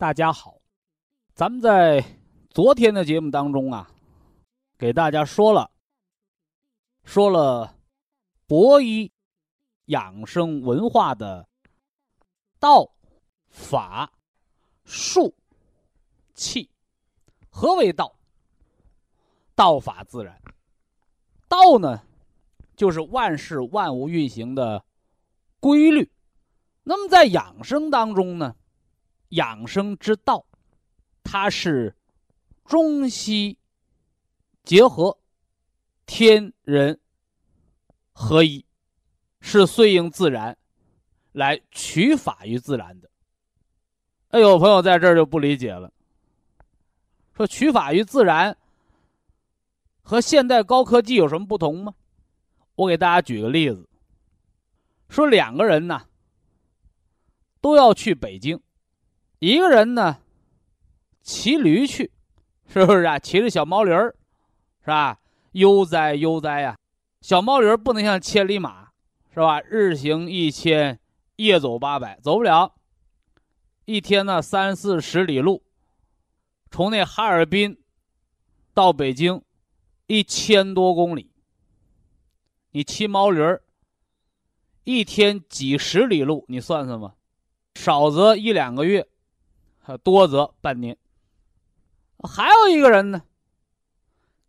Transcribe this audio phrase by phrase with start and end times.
[0.00, 0.60] 大家好，
[1.34, 2.04] 咱们在
[2.50, 3.90] 昨天的节目当中啊，
[4.78, 5.72] 给大家说了
[7.02, 7.76] 说了
[8.46, 9.10] 博医
[9.86, 11.48] 养生文化的
[12.60, 12.88] 道
[13.48, 14.12] 法
[14.84, 15.34] 术
[16.32, 16.70] 器。
[17.50, 18.14] 何为道？
[19.56, 20.40] 道法自然，
[21.48, 22.00] 道呢，
[22.76, 24.84] 就是万事万物运行的
[25.58, 26.08] 规律。
[26.84, 28.54] 那么在养生当中呢？
[29.30, 30.44] 养生之道，
[31.22, 31.94] 它是
[32.64, 33.58] 中西
[34.64, 35.16] 结合、
[36.06, 36.98] 天人
[38.12, 38.64] 合一，
[39.40, 40.56] 是顺应自然
[41.32, 43.10] 来取法于自然的。
[44.28, 45.92] 哎，有朋友在这儿就不理解了，
[47.34, 48.56] 说取法于自然
[50.02, 51.94] 和现代高科技有什么不同吗？
[52.74, 53.88] 我给大家举个例子，
[55.08, 56.06] 说两个人呢
[57.60, 58.60] 都要去北京。
[59.40, 60.18] 一个人呢，
[61.22, 62.10] 骑驴去，
[62.66, 63.18] 是不是啊？
[63.18, 64.16] 骑着小毛驴儿，
[64.80, 65.20] 是吧？
[65.52, 66.76] 悠哉悠哉呀！
[67.20, 68.90] 小毛驴儿不能像千里马，
[69.32, 69.60] 是吧？
[69.60, 70.98] 日行一千，
[71.36, 72.74] 夜走八百，走不了。
[73.84, 75.62] 一天呢，三四十里路，
[76.70, 77.80] 从那哈尔滨
[78.74, 79.42] 到北京，
[80.08, 81.30] 一千多公里。
[82.72, 83.62] 你骑毛驴儿，
[84.84, 87.14] 一天几十里路，你算算吧，
[87.76, 89.06] 少则一两个月。
[89.88, 90.94] 他多则半年。
[92.22, 93.22] 还有一个人呢，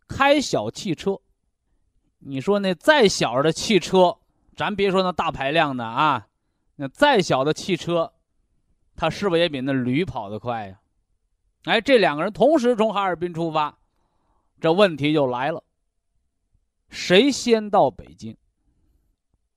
[0.06, 1.18] 开小汽车。
[2.18, 4.18] 你说那再小的汽车，
[4.54, 6.28] 咱别说那大排量的啊，
[6.76, 8.12] 那再小的汽车，
[8.94, 10.78] 它是不是也比那驴跑得快呀？
[11.64, 13.78] 哎，这两个人同时从哈尔滨出发，
[14.60, 15.64] 这问题就来了：
[16.90, 18.36] 谁先到北京？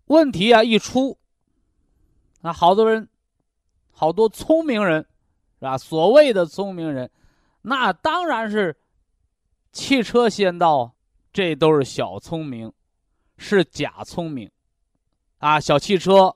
[0.06, 1.20] 问题啊一出，
[2.40, 3.10] 那好多人，
[3.92, 5.06] 好多聪明人。
[5.64, 5.78] 是吧？
[5.78, 7.10] 所谓的聪明人，
[7.62, 8.76] 那当然是
[9.72, 10.94] 汽车先到，
[11.32, 12.74] 这都是小聪明，
[13.38, 14.52] 是假聪明。
[15.38, 16.36] 啊，小汽车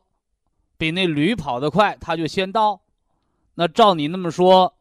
[0.77, 2.79] 比那驴跑得快，它就先到。
[3.55, 4.77] 那照你那么说，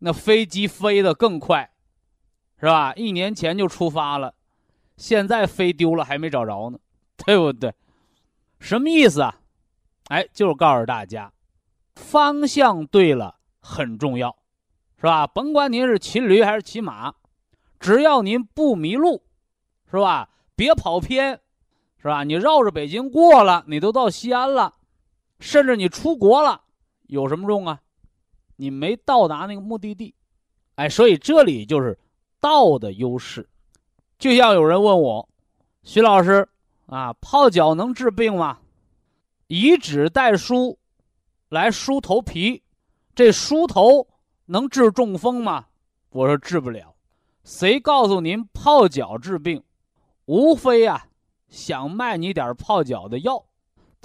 [0.00, 1.70] 那飞机飞得更快，
[2.60, 2.92] 是吧？
[2.96, 4.34] 一年前就出发了，
[4.98, 6.78] 现在飞丢了还没找着呢，
[7.16, 7.72] 对不对？
[8.60, 9.40] 什么意思啊？
[10.08, 11.32] 哎，就是告诉大家，
[11.94, 13.35] 方向对了。
[13.66, 14.36] 很重要，
[14.96, 15.26] 是吧？
[15.26, 17.12] 甭管您是骑驴还是骑马，
[17.80, 19.24] 只要您不迷路，
[19.90, 20.30] 是吧？
[20.54, 21.40] 别跑偏，
[21.98, 22.22] 是吧？
[22.22, 24.74] 你绕着北京过了，你都到西安了，
[25.40, 26.62] 甚至你出国了，
[27.08, 27.80] 有什么用啊？
[28.54, 30.14] 你没到达那个目的地，
[30.76, 31.98] 哎，所以这里就是
[32.40, 33.48] 道的优势。
[34.18, 35.28] 就像有人问我，
[35.82, 36.48] 徐老师
[36.86, 38.60] 啊，泡脚能治病吗？
[39.48, 40.78] 以纸代书，
[41.48, 42.62] 来梳头皮。
[43.16, 44.06] 这梳头
[44.44, 45.64] 能治中风吗？
[46.10, 46.94] 我说治不了。
[47.44, 49.64] 谁告诉您泡脚治病？
[50.26, 51.06] 无非啊，
[51.48, 53.42] 想卖你点泡脚的药，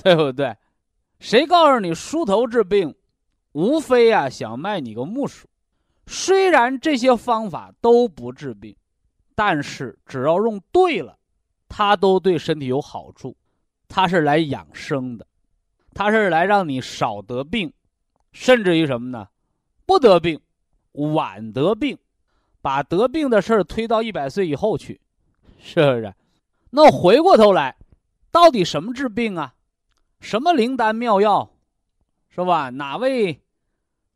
[0.01, 0.55] 对不对？
[1.19, 2.95] 谁告诉你梳头治病？
[3.51, 5.45] 无非啊，想卖你个木梳。
[6.07, 8.73] 虽然这些方法都不治病，
[9.35, 11.17] 但是只要用对了，
[11.67, 13.35] 它都对身体有好处。
[13.89, 15.27] 它是来养生的，
[15.93, 17.73] 它是来让你少得病。
[18.31, 19.27] 甚至于什么呢？
[19.85, 20.39] 不得病，
[20.93, 21.97] 晚得病，
[22.61, 25.01] 把得病的事儿推到一百岁以后去，
[25.59, 26.13] 是不是？
[26.69, 27.75] 那回过头来，
[28.31, 29.53] 到底什么治病啊？
[30.21, 31.51] 什么灵丹妙药，
[32.29, 32.69] 是吧？
[32.69, 33.41] 哪位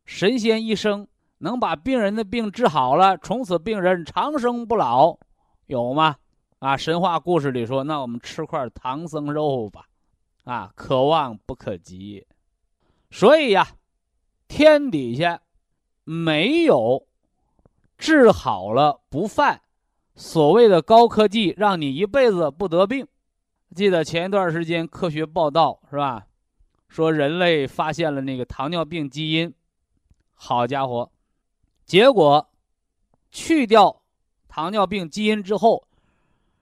[0.05, 1.05] 神仙医生
[1.39, 5.17] 能把病人的病治好了，从此病人长生不老？
[5.65, 6.15] 有吗？
[6.59, 9.87] 啊，神话故事里说，那我们吃块唐僧肉吧，
[10.45, 12.25] 啊，可望不可及。
[13.11, 13.67] 所以呀。
[14.47, 15.41] 天底下
[16.03, 17.07] 没有
[17.97, 19.61] 治好了不犯，
[20.15, 23.07] 所谓的高科技让你一辈子不得病。
[23.73, 26.27] 记得前一段时间科学报道是吧？
[26.87, 29.53] 说人类发现了那个糖尿病基因，
[30.33, 31.11] 好家伙，
[31.85, 32.47] 结果
[33.31, 34.01] 去掉
[34.47, 35.87] 糖尿病基因之后，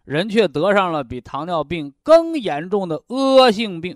[0.06, 3.96] 人却得上了比糖尿病更严重的恶性病，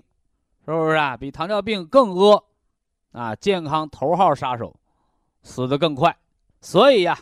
[0.64, 1.16] 是不是啊？
[1.16, 2.44] 比糖尿病更恶
[3.12, 3.34] 啊！
[3.34, 4.74] 健康头号杀手，
[5.42, 6.16] 死得更快。
[6.60, 7.18] 所以呀，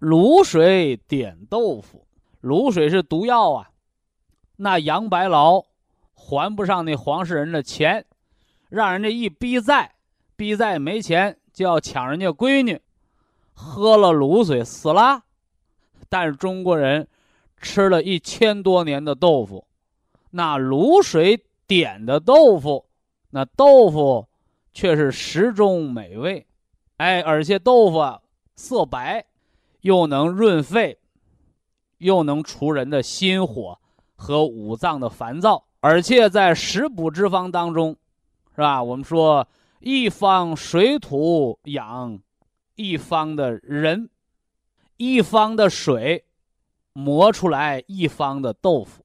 [0.00, 2.06] 卤水点豆腐，
[2.42, 3.70] 卤水是毒药啊！
[4.56, 5.64] 那杨白劳
[6.14, 8.04] 还不上那黄世仁的钱，
[8.68, 9.94] 让人家一逼债，
[10.36, 12.80] 逼债没钱就要抢人家闺女，
[13.52, 15.22] 喝了卤水死了。
[16.08, 17.08] 但是中国人
[17.56, 19.66] 吃了一千多年的豆腐，
[20.30, 22.86] 那卤水点的豆腐，
[23.30, 24.28] 那豆腐
[24.72, 26.46] 却是食中美味，
[26.96, 28.00] 哎，而且豆腐。
[28.54, 29.24] 色白，
[29.80, 30.98] 又能润肺，
[31.98, 33.78] 又能除人的心火
[34.14, 37.96] 和五脏的烦躁，而且在食补之方当中，
[38.54, 38.80] 是吧？
[38.82, 39.48] 我们说
[39.80, 42.20] 一方水土养
[42.74, 44.10] 一方的人，
[44.98, 46.26] 一方的水
[46.92, 49.02] 磨出来一方的豆腐，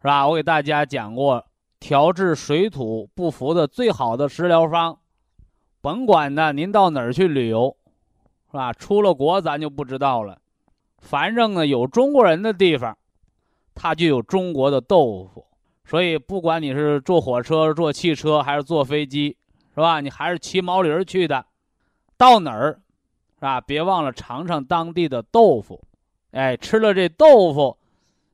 [0.00, 0.26] 是吧？
[0.26, 1.46] 我给大家讲过
[1.80, 4.98] 调治水土不服的最好的食疗方，
[5.80, 7.76] 甭管呢，您到哪儿去旅游。
[8.50, 8.72] 是吧？
[8.72, 10.40] 出了国咱就不知道了。
[11.02, 12.96] 反正呢，有中国人的地方，
[13.74, 15.44] 它就有中国的豆腐。
[15.84, 19.36] 所以，不管你是坐火车、坐汽车还是坐飞机，
[19.74, 20.00] 是吧？
[20.00, 21.44] 你还是骑毛驴去的，
[22.16, 22.80] 到哪儿，
[23.34, 23.60] 是吧？
[23.60, 25.82] 别忘了尝尝当地的豆腐。
[26.30, 27.76] 哎，吃了这豆腐，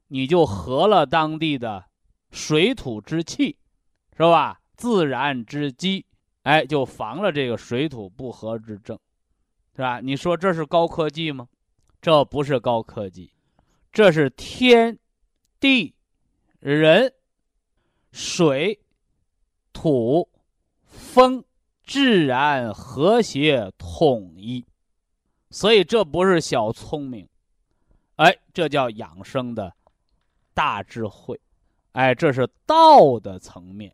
[0.07, 1.87] 你就合了当地的
[2.35, 3.57] 水土之气，
[4.17, 4.61] 是吧？
[4.77, 6.05] 自然之机，
[6.43, 8.99] 哎，就防了这个水土不和之症。
[9.77, 10.01] 是吧？
[10.01, 11.49] 你说这是高科技吗？
[12.03, 13.33] 这不是高科技，
[13.93, 14.99] 这是天、
[15.59, 15.95] 地、
[16.59, 17.13] 人、
[18.13, 18.79] 水、
[19.73, 20.29] 土、
[20.85, 21.43] 风
[21.85, 24.67] 自然和谐统一，
[25.51, 27.29] 所以这不是小聪明，
[28.17, 29.75] 哎，这叫养生的
[30.53, 31.41] 大智慧，
[31.95, 33.93] 哎，这是道的层面，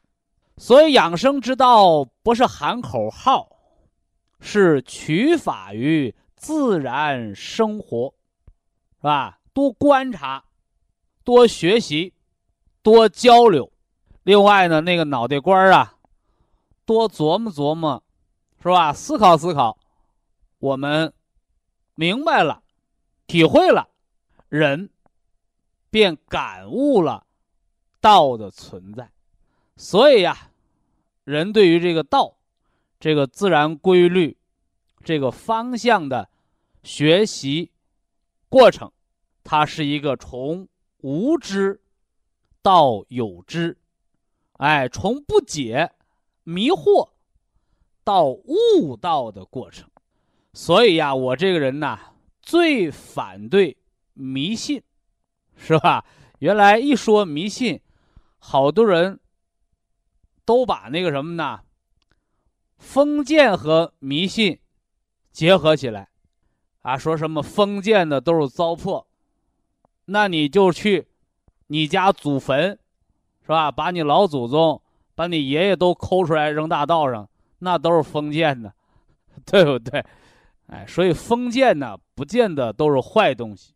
[0.58, 3.48] 所以养生之道不是喊口号。
[4.42, 8.14] 是取法于自然生活，
[8.96, 9.38] 是吧？
[9.52, 10.42] 多观察，
[11.22, 12.14] 多学习，
[12.82, 13.70] 多交流。
[14.22, 15.98] 另外呢，那个脑袋瓜啊，
[16.86, 18.02] 多琢磨琢磨，
[18.62, 18.94] 是吧？
[18.94, 19.76] 思考思考，
[20.58, 21.12] 我们
[21.94, 22.62] 明白了，
[23.26, 23.90] 体会了，
[24.48, 24.88] 人
[25.90, 27.26] 便感悟了
[28.00, 29.10] 道的存在。
[29.76, 30.50] 所以呀，
[31.24, 32.36] 人对于这个道。
[33.02, 34.36] 这个自然规律，
[35.02, 36.28] 这个方向的
[36.82, 37.70] 学习
[38.50, 38.92] 过程，
[39.42, 40.68] 它是一个从
[40.98, 41.80] 无知
[42.60, 43.78] 到有知，
[44.58, 45.90] 哎，从不解
[46.44, 47.08] 迷惑
[48.04, 49.88] 到悟道的过程。
[50.52, 51.98] 所以呀，我这个人呐，
[52.42, 53.78] 最反对
[54.12, 54.82] 迷信，
[55.56, 56.04] 是吧？
[56.40, 57.80] 原来一说迷信，
[58.40, 59.20] 好多人
[60.44, 61.60] 都把那个什么呢？
[62.78, 64.58] 封建和迷信
[65.30, 66.08] 结合起来，
[66.80, 69.04] 啊，说什么封建的都是糟粕，
[70.06, 71.06] 那你就去
[71.66, 72.78] 你家祖坟，
[73.42, 73.70] 是吧？
[73.70, 74.82] 把你老祖宗、
[75.14, 77.28] 把你爷爷都抠出来扔大道上，
[77.58, 78.72] 那都是封建的，
[79.44, 80.04] 对不对？
[80.68, 83.74] 哎，所以封建呢，不见得都是坏东西，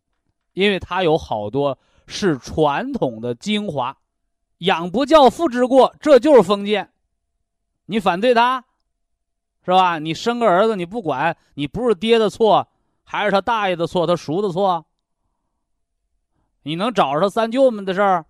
[0.54, 3.96] 因为它有好多是传统的精华。
[4.58, 6.90] 养不教，父之过，这就是封建。
[7.86, 8.64] 你反对他？
[9.64, 9.98] 是吧？
[9.98, 12.68] 你生个儿子，你不管，你不是爹的错，
[13.02, 14.84] 还是他大爷的错，他叔的错？
[16.64, 18.26] 你能找着他三舅们的事儿？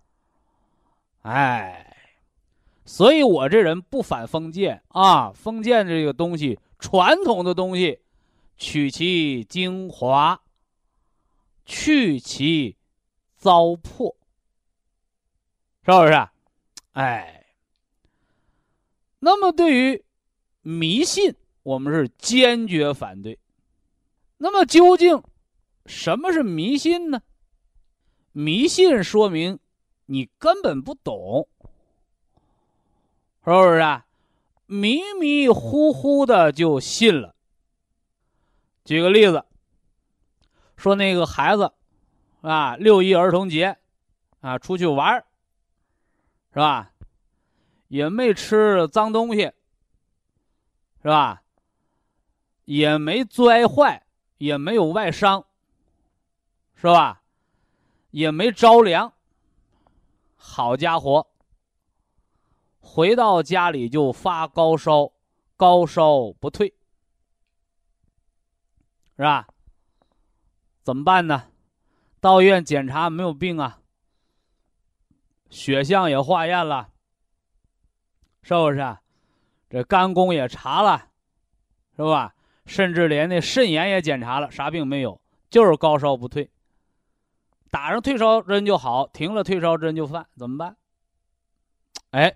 [1.23, 1.95] 哎，
[2.85, 7.99] 所以我这人不反封建啊，封建这个东西，传统的东西，
[8.57, 10.39] 取其精华，
[11.65, 12.77] 去其
[13.37, 14.15] 糟粕，
[15.85, 16.27] 是不是？
[16.93, 17.45] 哎，
[19.19, 20.03] 那么对于。
[20.67, 23.37] 迷信，我们是坚决反对。
[24.37, 25.21] 那么，究竟
[25.85, 27.21] 什么是迷信呢？
[28.31, 29.59] 迷信说明
[30.07, 31.47] 你根本不懂，
[33.43, 34.01] 是不是？
[34.65, 37.35] 迷迷糊糊的就信了。
[38.85, 39.45] 举个例子，
[40.77, 41.71] 说那个孩子
[42.41, 43.77] 啊，六一儿童节
[44.41, 45.23] 啊，出去玩
[46.55, 46.93] 是吧？
[47.89, 49.51] 也没吃脏东西。
[51.01, 51.43] 是吧？
[52.63, 54.07] 也没摔坏
[54.37, 55.45] 也没有外伤，
[56.75, 57.21] 是吧？
[58.11, 59.11] 也没着凉。
[60.37, 61.27] 好家伙，
[62.79, 65.11] 回到家里就发高烧，
[65.57, 66.73] 高烧不退，
[69.17, 69.45] 是吧？
[70.83, 71.51] 怎么办呢？
[72.21, 73.81] 到医院检查没有病啊，
[75.55, 76.89] 血象也化验了，
[78.41, 78.79] 是不是？
[78.79, 79.01] 啊
[79.69, 81.07] 这肝功也查了，
[81.95, 82.35] 是吧？
[82.65, 86.51] 甚至连那肾炎也检查了，啥病没有，就是高烧不退。
[87.71, 90.75] 打上退烧针就好，停了退烧针就犯，怎么办？
[92.11, 92.35] 哎，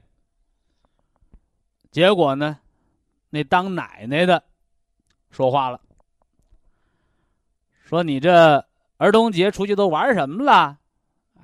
[1.91, 2.59] 结果呢，
[3.29, 4.41] 那当奶奶的
[5.29, 5.81] 说话了，
[7.83, 8.65] 说你这
[8.97, 10.79] 儿童节出去都玩什么了？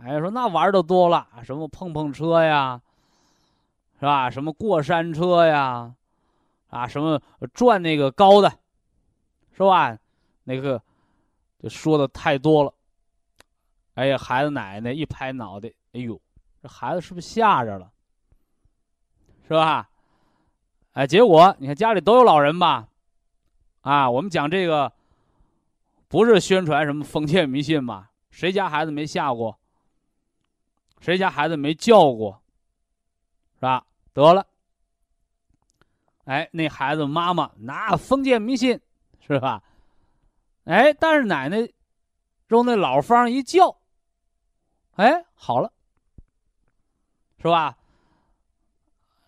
[0.04, 2.82] 哎，说那玩的多了，什么碰碰车呀，
[4.00, 4.30] 是吧？
[4.30, 5.94] 什么过山车呀，
[6.70, 7.22] 啊，什么
[7.54, 8.52] 转那个高的。
[9.58, 9.98] 是吧？
[10.44, 10.82] 那个
[11.64, 12.74] 就说的太多了。
[13.94, 16.20] 哎呀，孩子奶奶一拍脑袋，哎呦，
[16.62, 17.90] 这孩子是不是吓着了？
[19.48, 19.90] 是吧？
[20.92, 22.90] 哎，结果你看家里都有老人吧？
[23.80, 24.92] 啊，我们讲这个
[26.10, 28.12] 不是宣传什么封建迷信吧？
[28.30, 29.58] 谁家孩子没吓过？
[31.00, 32.42] 谁家孩子没叫过？
[33.56, 33.86] 是吧？
[34.14, 34.46] 得了，
[36.25, 38.80] 哎，那孩子妈妈那封建迷信。
[39.28, 39.64] 是吧？
[40.66, 41.68] 哎，但是奶奶
[42.50, 43.75] 用那老方一叫，
[44.98, 45.74] 哎，好了，
[47.42, 47.75] 是吧？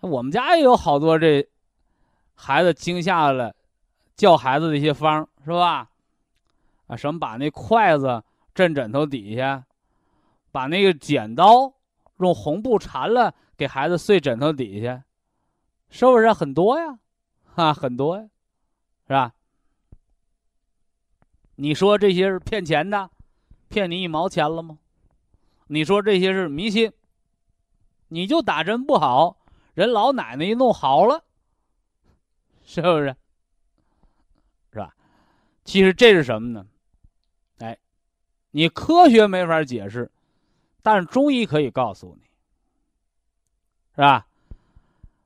[0.01, 1.50] 我们家也有好多这
[2.36, 3.55] 孩子惊吓了，
[4.15, 5.89] 叫孩子的一些方，是吧？
[6.86, 9.65] 啊，什么把那筷子枕枕头底下，
[10.57, 11.71] 把那个剪刀
[12.17, 15.03] 用红布缠了，给孩子睡枕头底下，
[15.91, 16.97] 是不是很多呀？
[17.45, 18.23] 哈，很多呀，
[19.05, 19.35] 是吧？
[21.57, 23.11] 你说这些是骗钱的，
[23.69, 24.79] 骗你一毛钱了吗？
[25.67, 26.91] 你说这些是迷信，
[28.07, 29.37] 你就打针不好，
[29.75, 31.23] 人老奶奶一弄好了，
[32.65, 33.15] 是不是？
[34.73, 34.95] 是吧？
[35.63, 36.65] 其实这是什么呢？
[37.59, 37.77] 哎，
[38.49, 40.11] 你科学没法解释，
[40.88, 42.29] 但是中医可以告诉你，
[43.94, 44.25] 是吧？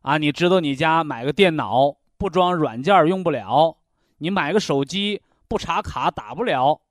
[0.01, 3.77] 啊，你知道你家买个电脑不装软件用不了，
[4.17, 5.21] 你买个手机。
[5.47, 6.81] 不插卡打不了，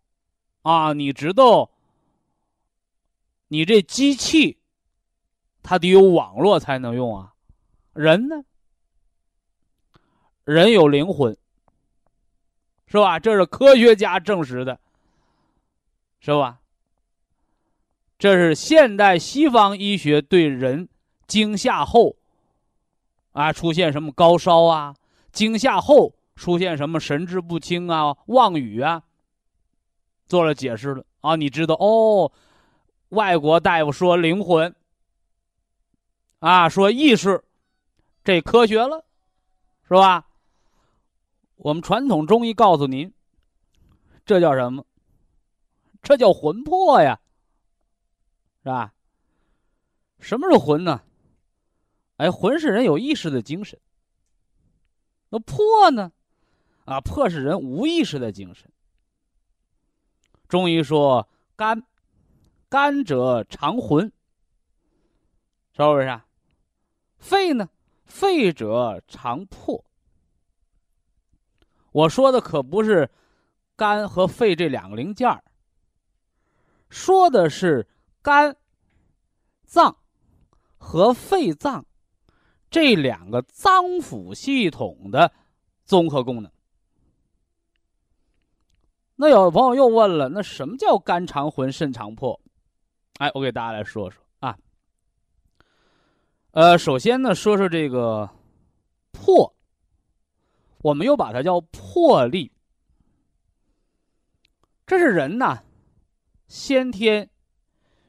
[0.62, 0.93] 啊！
[0.93, 1.71] 你知道，
[3.49, 4.59] 你这机器，
[5.62, 7.35] 它得有网络才能用啊。
[7.95, 8.45] 人呢？
[10.45, 11.37] 人有灵魂，
[12.87, 13.19] 是吧？
[13.19, 14.79] 这是科学家证实的，
[16.21, 16.60] 是吧？
[18.21, 20.91] 这是现代西方医学对人
[21.27, 22.17] 惊吓后，
[23.33, 24.95] 啊，出现什么高烧啊，
[25.33, 26.15] 惊吓后。
[26.37, 29.03] 出现什么神志不清啊、妄语啊，
[30.27, 31.37] 做了解释了啊？
[31.37, 32.33] 你知道哦？
[33.11, 34.75] 外国大夫说灵魂，
[36.39, 37.45] 啊，说意识，
[38.25, 39.05] 这科学了，
[39.87, 40.29] 是吧？
[41.57, 43.12] 我们传统中医告诉您，
[44.25, 44.87] 这叫什么？
[46.03, 47.20] 这叫魂魄呀，
[48.71, 48.93] 吧？
[50.19, 51.03] 什么是魂呢？
[52.17, 53.81] 哎，魂是人有意识的精神，
[55.31, 56.12] 那魄呢？
[56.85, 58.71] 啊，魄是人无意识的精神。
[60.49, 61.83] 中医说肝，
[62.69, 64.12] 肝者藏魂，
[65.73, 66.07] 是不是？
[66.09, 66.27] 啊？
[67.19, 67.71] 肺呢？
[68.05, 69.85] 肺者藏魄。
[71.93, 73.09] 我说的可不是
[73.77, 75.43] 肝和肺这两个零件儿，
[76.89, 77.89] 说的是
[78.21, 78.57] 肝
[79.71, 79.97] 脏
[80.79, 81.87] 和肺脏
[82.69, 85.33] 这两个脏腑系统的
[85.85, 86.50] 综合功能。
[89.15, 92.41] 那有朋友又问了，那什么叫肝藏魂，肾藏魄？
[93.19, 94.59] 哎，我给大家来说说啊。
[96.50, 98.29] 呃，首先呢，说说这个
[99.12, 99.55] 魄，
[100.79, 102.50] 我们又把它叫魄力，
[104.85, 105.62] 这是人呐，
[106.49, 107.31] 先天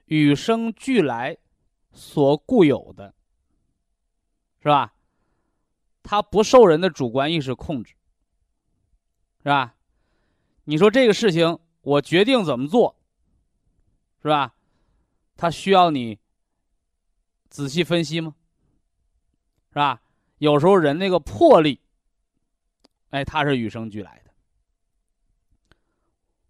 [0.06, 1.38] 与生俱来
[1.94, 3.14] 所固有的，
[4.60, 4.94] 是吧？
[6.04, 7.94] 它不受人的主观意识控制，
[9.40, 9.76] 是吧？
[10.64, 12.96] 你说这个事情，我决定怎么做，
[14.22, 14.56] 是吧？
[15.36, 16.20] 他需要你
[17.50, 18.36] 仔细分析吗？
[19.70, 20.02] 是吧？
[20.38, 21.82] 有时候人那个魄力，
[23.10, 24.32] 哎，它是与生俱来的。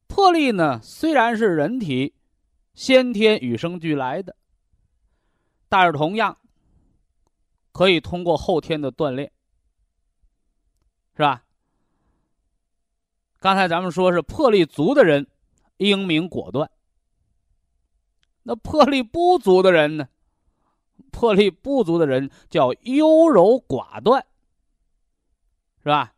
[0.08, 2.14] 魄力呢，虽然是人体
[2.74, 4.36] 先天与生俱来的，
[5.72, 6.38] 但是同样
[7.72, 9.32] 可以通过后天的锻炼，
[11.16, 11.46] 是吧？
[13.40, 15.26] 刚才咱们说是魄力足的人，
[15.78, 16.70] 英明果断。
[18.44, 20.10] 那魄力不足的人呢？
[21.10, 24.26] 魄力不足的人叫优柔寡断，
[25.84, 26.14] 是吧？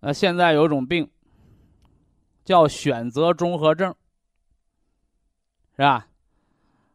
[0.00, 1.10] 那现在有一种病
[2.44, 3.96] 叫选择综合症，
[5.74, 6.06] 是吧？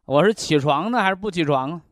[0.08, 1.82] 我是起床呢，还是不起床啊？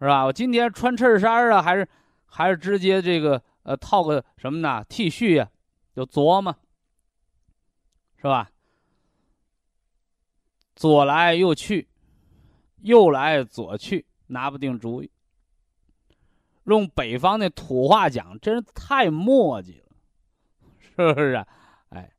[0.00, 0.24] 是吧？
[0.24, 1.86] 我今天穿衬衫啊，还是
[2.24, 5.50] 还是直接这个呃套个什么呢？T 恤呀，
[5.94, 6.56] 就琢磨，
[8.16, 8.50] 是吧？
[10.76, 11.86] 左来右去，
[12.78, 15.10] 右来左去，拿不定主意。
[16.64, 19.90] 用北方那土话讲，真是太磨叽了，
[20.78, 21.46] 是不是啊？
[21.90, 22.10] 哎，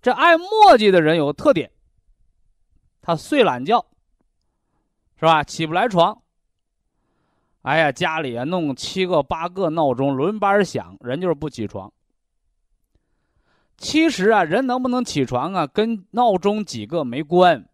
[0.00, 1.72] 这爱磨叽的人有个特点，
[3.06, 3.86] 他睡懒觉，
[5.14, 5.44] 是吧？
[5.44, 6.20] 起不来床。
[7.62, 11.92] 哎呀，家里啊弄七个八个闹钟轮班响，人就是不起床。
[13.76, 17.68] 其实啊，人能不能起床啊，跟闹钟几个没关。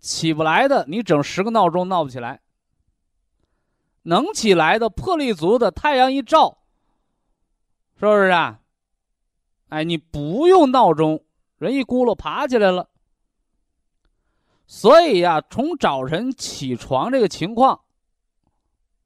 [0.00, 2.42] 起不来的，你整十个闹钟闹不起来。
[4.02, 6.58] 能起来的，魄力足的，太阳一照，
[7.98, 8.60] 是不是啊？
[9.70, 11.24] 哎，你不用闹钟，
[11.56, 12.90] 人一咕噜爬起来了。
[14.66, 17.80] 所以呀，从早晨起床这个情况，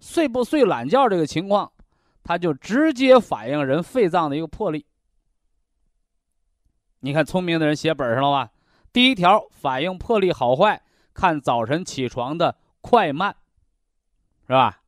[0.01, 1.73] 睡不睡懒觉这个情况。
[2.23, 4.85] 它就直接反映人肺脏的一个魄力。
[7.01, 8.53] 你看，聪明的人写本上了吧？
[8.93, 10.83] 第一条反映魄力好坏，
[11.15, 13.35] 看早晨起床的快慢，
[14.47, 14.83] 是吧？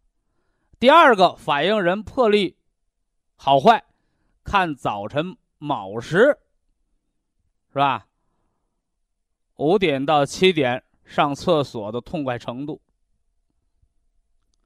[0.79, 2.59] 第二个反映人魄力
[3.37, 3.83] 好坏，
[4.45, 6.39] 看早晨卯时，
[7.73, 8.07] 是吧？
[9.61, 12.81] 五点到七点上厕所的痛快程度，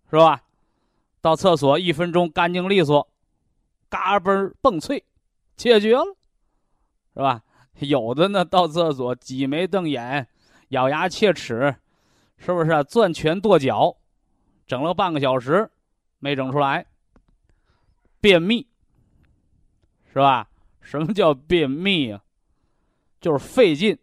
[0.08, 0.44] 是吧？
[1.20, 3.08] 到厕所一分钟干净利索，
[3.88, 5.04] 嘎嘣蹦脆，
[5.56, 6.04] 解决了，
[7.12, 7.42] 是吧？
[7.80, 10.28] 有的呢，到厕所挤眉瞪眼，
[10.68, 11.74] 咬牙切齿，
[12.36, 12.70] 是不是？
[12.84, 13.96] 攥拳跺脚，
[14.64, 15.68] 整了半个小时
[16.20, 16.86] 没整出来，
[18.20, 18.68] 便秘，
[20.12, 20.48] 是吧？
[20.80, 22.22] 什么叫便秘啊？
[23.20, 23.98] 就是费劲，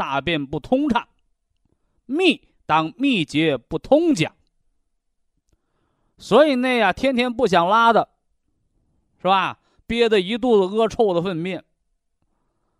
[0.00, 1.06] 大便不通畅，
[2.06, 4.34] 秘当秘结不通讲。
[6.16, 8.08] 所以那呀，天天不想拉的，
[9.18, 9.58] 是吧？
[9.86, 11.62] 憋得一肚子恶臭的粪便，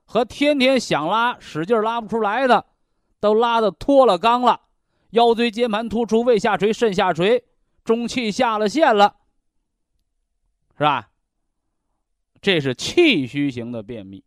[0.06, 2.64] 和天天想拉使劲拉不出来的，
[3.20, 4.62] 都拉的脱了肛了，
[5.11, 7.44] 腰椎间盘突出，胃下垂，肾下垂，
[7.85, 9.16] 中气下了线了，
[10.78, 11.11] 是吧？
[12.40, 14.24] 这是气虚型的便秘。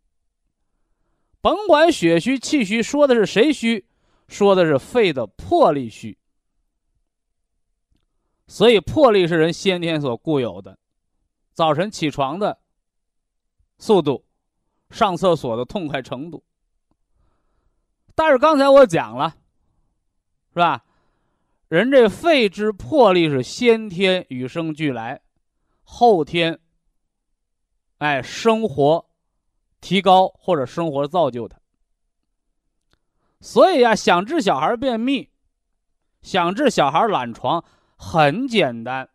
[1.43, 3.85] 甭管血虚、气虚，说的是谁虚？
[4.29, 6.17] 说的是肺的魄力虚。
[8.47, 10.79] 所以，魄力是人先天所固有的，
[11.51, 12.57] 早晨起床的
[13.77, 14.23] 速度，
[14.89, 16.41] 上厕所的痛快程度。
[18.15, 19.35] 但是刚才我讲了，
[20.53, 20.85] 是吧？
[21.67, 25.21] 人这肺之魄力是先天与生俱来，
[25.83, 26.57] 后天，
[27.97, 29.05] 哎，生活
[29.83, 31.57] 提高或者生活造就他。
[33.41, 35.29] 所以呀，想治小孩便秘，
[36.21, 37.63] 想治小孩懒床。
[37.97, 39.09] 很简单，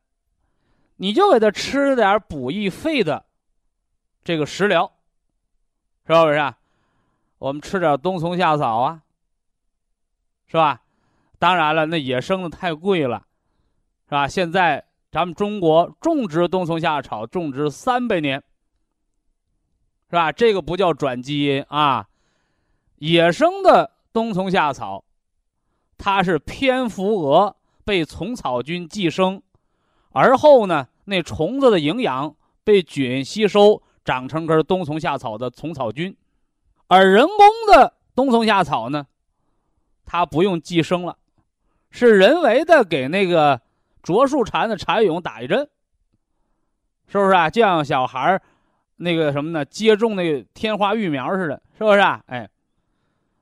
[0.96, 3.24] 你就给他吃点补益肺的
[4.22, 4.92] 这个食疗，
[6.06, 6.34] 是不是？
[6.34, 6.58] 啊？
[7.38, 9.02] 我们吃点冬虫夏草啊，
[10.46, 10.82] 是吧？
[11.38, 13.26] 当然了，那野生的太贵了，
[14.04, 14.28] 是吧？
[14.28, 18.42] 现在咱们中国种植冬虫夏草种植三百年，
[20.10, 20.32] 是吧？
[20.32, 22.08] 这个不叫转基因啊，
[22.96, 25.04] 野生的冬虫夏草，
[25.96, 27.54] 它是蝙蝠蛾。
[27.84, 29.40] 被虫草菌寄生，
[30.10, 36.14] 而后呢，那虫子的营养被菌吸收，长成根冬虫夏草的虫草菌。
[36.88, 39.06] 而人工的冬虫夏草呢，
[40.04, 41.16] 它不用寄生了，
[41.90, 43.62] 是人为的给那个
[44.02, 45.70] 啄树蝉的蝉蛹打一针，
[47.06, 47.48] 是不是啊？
[47.48, 48.38] 就像小孩
[48.98, 52.22] 那个什么呢，接种那个天花育苗似的，是不是啊？
[52.26, 52.48] 哎，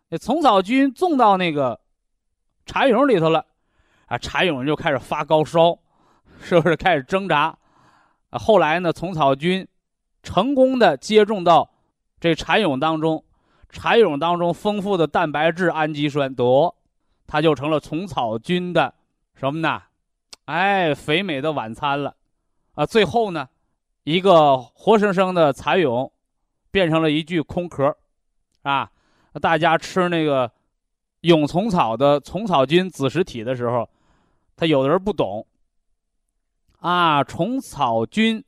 [0.08, 1.78] 那虫草菌种到那个
[2.64, 3.44] 蚕蛹里头了。
[4.06, 5.76] 啊，蚕蛹就开始发高烧，
[6.40, 7.58] 是不是开始挣扎？
[8.30, 9.66] 后来呢，虫草菌
[10.22, 11.68] 成功的接种到
[12.20, 13.24] 这蚕蛹当中，
[13.68, 16.72] 蚕蛹当中丰富的蛋白质、氨基酸，得，
[17.26, 18.94] 它就成了虫草菌的
[19.34, 19.82] 什么呢？
[20.44, 22.14] 哎，肥美的晚餐了。
[22.76, 23.48] 啊，最后呢，
[24.06, 26.08] 一个活生生的蚕蛹
[26.70, 27.92] 变成了一具空壳，
[28.62, 28.88] 啊，
[29.42, 30.48] 大家吃那个
[31.22, 33.88] 蛹虫草的虫草菌子实体的时候。
[34.54, 35.44] 他有的人不懂，
[36.78, 38.42] 啊，虫草菌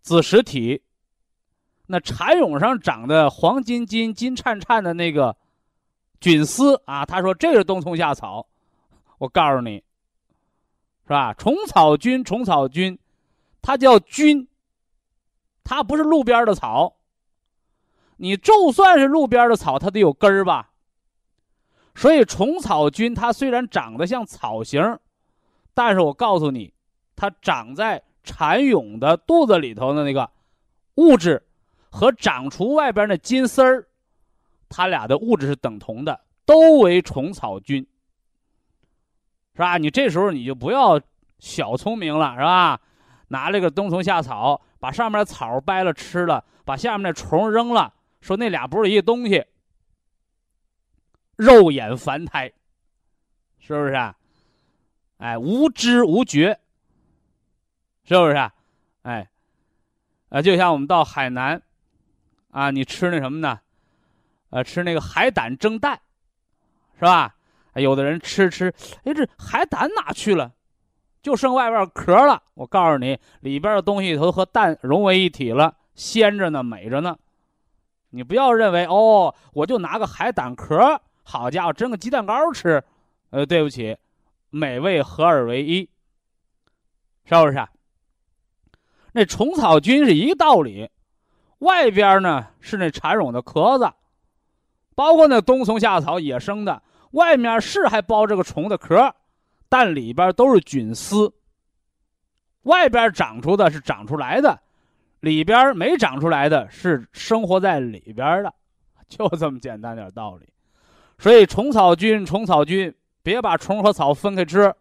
[0.00, 0.82] 子实体，
[1.86, 5.36] 那蚕蛹上长的黄金金、金灿灿的那个
[6.20, 8.46] 菌丝啊，他说这是冬虫夏草。
[9.18, 9.76] 我告诉你，
[11.04, 11.34] 是吧？
[11.34, 12.98] 虫草菌，虫草菌，
[13.68, 14.48] 它叫菌，
[15.62, 16.96] 它不是路边的草。
[18.16, 20.70] 你就算是路边的草，它得有根儿吧？
[21.94, 24.98] 所以虫草菌它虽然长得像草形，
[25.74, 26.72] 但是我告诉你，
[27.14, 30.30] 它长在蚕蛹的肚子里头的那个
[30.94, 31.46] 物质，
[31.90, 33.86] 和长出外边的金丝儿，
[34.70, 37.86] 它俩的物质是等同的，都为虫草菌，
[39.52, 39.76] 是吧？
[39.76, 40.98] 你这时候你就不要
[41.38, 42.80] 小聪明了，是吧？
[43.28, 47.94] 拿这个冬虫夏草，把上面的草掰了吃了，把下面的虫扔了。
[48.20, 49.44] 说那俩不是一个东西，
[51.36, 52.52] 肉眼凡胎，
[53.58, 54.16] 是不是啊？
[55.18, 56.58] 哎，无知无觉，
[58.04, 58.52] 是不是啊？
[59.02, 59.28] 哎，
[60.30, 61.62] 啊，就像我们到海南，
[62.50, 63.60] 啊，你吃那什么呢？
[64.50, 66.00] 呃，吃那个海胆蒸蛋，
[66.94, 67.34] 是吧？
[67.74, 70.52] 有的人吃吃，哎，这海胆哪去了？
[71.28, 72.42] 就剩外边壳了。
[72.54, 77.14] 我告诉你，里边的东西都和蛋融为一体了，鲜着呢，美着呢。
[78.08, 82.82] 你不要认为哦，我就拿个海胆壳，好家伙，蒸个鸡蛋糕吃，
[83.28, 83.94] 呃，对不起，
[84.48, 85.90] 美味合二为一，
[87.26, 87.68] 是不是？
[89.12, 90.88] 那虫草菌是一个道理，
[91.58, 93.92] 外边呢是那蚕蛹的壳子，
[94.94, 99.14] 包括那冬虫夏草野生的，外面是还包着个虫的壳，
[99.68, 101.32] 但里边都是菌丝，
[102.62, 104.58] 外边长出的是长出来的。
[105.20, 108.54] 里边没长出来的是生活在里边的，
[109.08, 110.46] 就这么简单点道理。
[111.18, 114.72] 所以虫草菌，虫草菌，别把虫和草分开吃，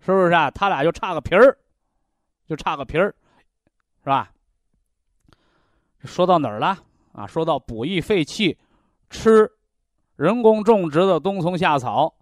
[0.00, 0.50] 是不是啊？
[0.50, 1.56] 它俩就差个皮儿，
[2.46, 3.14] 就差个皮儿，
[4.04, 4.30] 是吧？
[6.04, 6.78] 说到哪儿了
[7.12, 7.26] 啊？
[7.26, 8.58] 说到补益肺气，
[9.08, 9.50] 吃
[10.16, 12.14] 人工种植的冬虫夏草，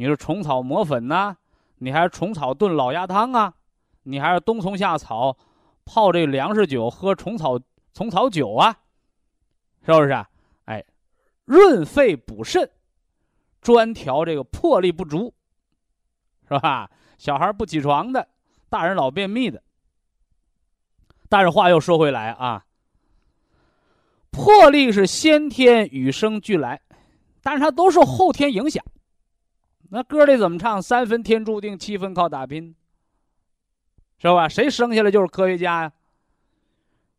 [0.00, 1.36] 你是虫草磨粉呐？
[1.76, 3.52] 你还是虫草炖老鸭汤啊？
[4.04, 5.36] 你还是冬虫夏草？
[5.84, 7.60] 泡这粮食酒，喝虫草
[7.92, 8.74] 虫草酒啊，
[9.84, 10.26] 是不是啊？
[10.64, 10.82] 哎，
[11.44, 12.70] 润肺补肾，
[13.60, 15.34] 专调这个魄力不足，
[16.48, 16.90] 是吧？
[17.18, 18.26] 小孩不起床的，
[18.70, 19.62] 大人老便秘的。
[21.28, 22.64] 但是话又说回来啊，
[24.30, 26.80] 魄力是先天与生俱来，
[27.42, 28.82] 但是它都受后天影响。
[29.90, 30.80] 那歌里怎么唱？
[30.80, 32.74] 三分天注定，七分靠打拼。
[34.18, 34.48] 是吧？
[34.48, 35.92] 谁生下来就是科学家呀？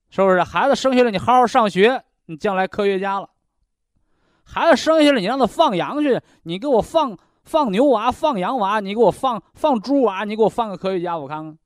[0.09, 0.43] 是不是？
[0.43, 3.29] 孩子生下来你好好上学，你将来科学家了。
[4.43, 11.57] 孩子生下来你让他放羊去，你给我放放牛娃、放羊娃，你给我放放猪娃，你给我放个科学家，我看看。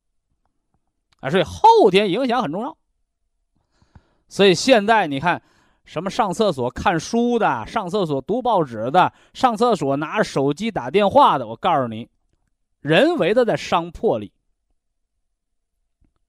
[1.19, 2.77] 啊，所以后天影响很重要。
[4.27, 5.41] 所以现在你看，
[5.86, 12.10] 什么上厕所看书的，上厕所读报纸的，上厕所拿着手机打电话的，我告诉你，
[12.82, 14.34] 人为的在伤魄力。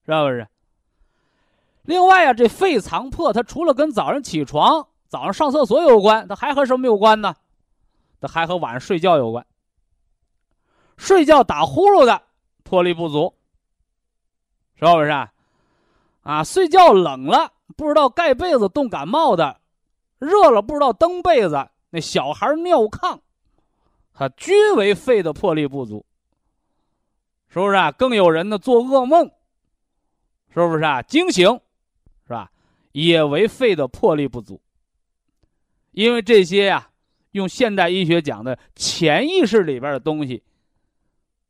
[0.05, 0.47] 是不是？
[1.83, 7.35] 另外啊，这肺藏魄，它除了跟早上起床、早上上厕所有关，它还和什么有关呢？
[8.21, 9.45] 它还和晚上睡觉有关。
[10.97, 12.21] 睡觉打呼噜的，
[12.63, 13.33] 魄力不足，
[14.75, 15.09] 是不是？
[16.23, 19.61] 啊，睡觉冷了不知道盖被子冻感冒的，
[20.19, 23.19] 热了不知道蹬被子，那小孩尿炕，
[24.13, 26.05] 他均为肺的魄力不足，
[27.47, 27.75] 是不是？
[27.75, 27.91] 啊？
[27.91, 29.31] 更有人呢做噩梦。
[30.49, 31.03] 是不是啊？
[31.03, 31.45] 惊醒，
[32.25, 32.51] 是吧？
[32.93, 34.59] 也为肺的魄力不足。
[35.91, 36.89] 因为这些呀，
[37.31, 40.41] 用现代医学讲的潜意识里边的东西，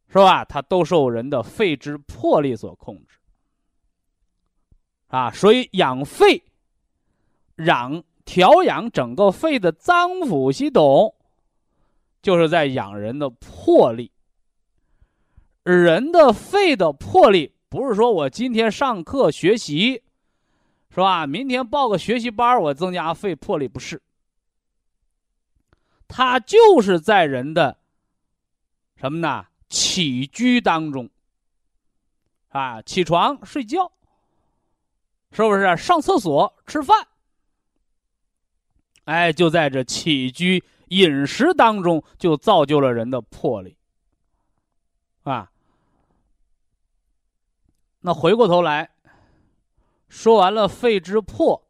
[0.09, 0.43] 是吧？
[0.43, 3.16] 它都受人的肺之魄力所控制。
[5.07, 6.43] 啊，所以养肺，
[7.65, 11.15] 养调养整个肺的脏腑系统，
[12.21, 14.11] 就是在养人的魄力。
[15.63, 17.53] 人的肺的魄力。
[17.69, 20.01] 不是说我今天上课学习，
[20.89, 21.27] 是吧？
[21.27, 24.01] 明天报个学习班，我增加肺魄力不是。
[26.07, 27.77] 它就是在人的
[28.95, 29.45] 什么呢？
[29.67, 31.09] 起居当中，
[32.47, 33.91] 啊，起床睡觉，
[35.31, 35.77] 是不是？
[35.77, 37.07] 上厕所吃饭，
[39.05, 43.77] 哎，就在这起居饮食当中，就造就了人的魄力，
[45.23, 45.51] 啊。
[48.01, 48.89] 那回过头来，
[50.07, 51.67] 说完了肺之魄，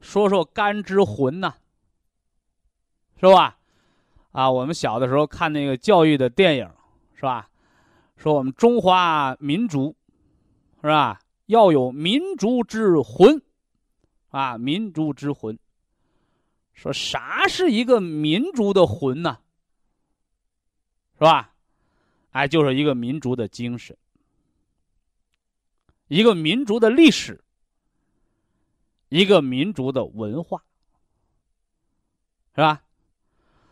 [0.00, 1.54] 说说肝之魂呐，
[3.18, 3.56] 是吧？
[4.32, 6.70] 啊，我们小的时候看那个教育的电影，
[7.14, 7.48] 是吧？
[8.16, 9.96] 说我们中华民族，
[10.82, 11.18] 是吧？
[11.46, 13.42] 要有民族之魂，
[14.28, 15.58] 啊，民族之魂。
[16.74, 19.38] 说啥是一个民族的魂呢？
[21.14, 21.54] 是吧？
[22.32, 23.96] 哎，就是一个民族的精神，
[26.08, 27.42] 一个民族的历史，
[29.08, 30.62] 一个民族的文化，
[32.54, 32.82] 是吧？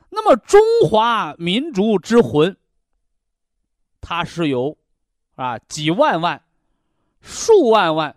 [0.09, 0.59] 那么中
[0.89, 2.57] 华民族之魂，
[4.01, 4.79] 它是由
[5.35, 6.43] 啊几万万、
[7.25, 8.15] 数万万，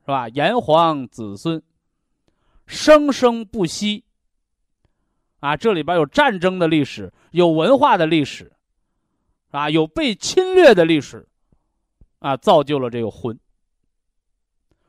[0.00, 0.28] 是吧？
[0.28, 1.62] 炎黄子孙，
[2.66, 4.02] 生生不息。
[5.38, 8.50] 啊，这里边有战争的历史，有文化的历史，
[9.50, 11.28] 啊，有被侵略的历史，
[12.18, 13.38] 啊，造就了这个魂。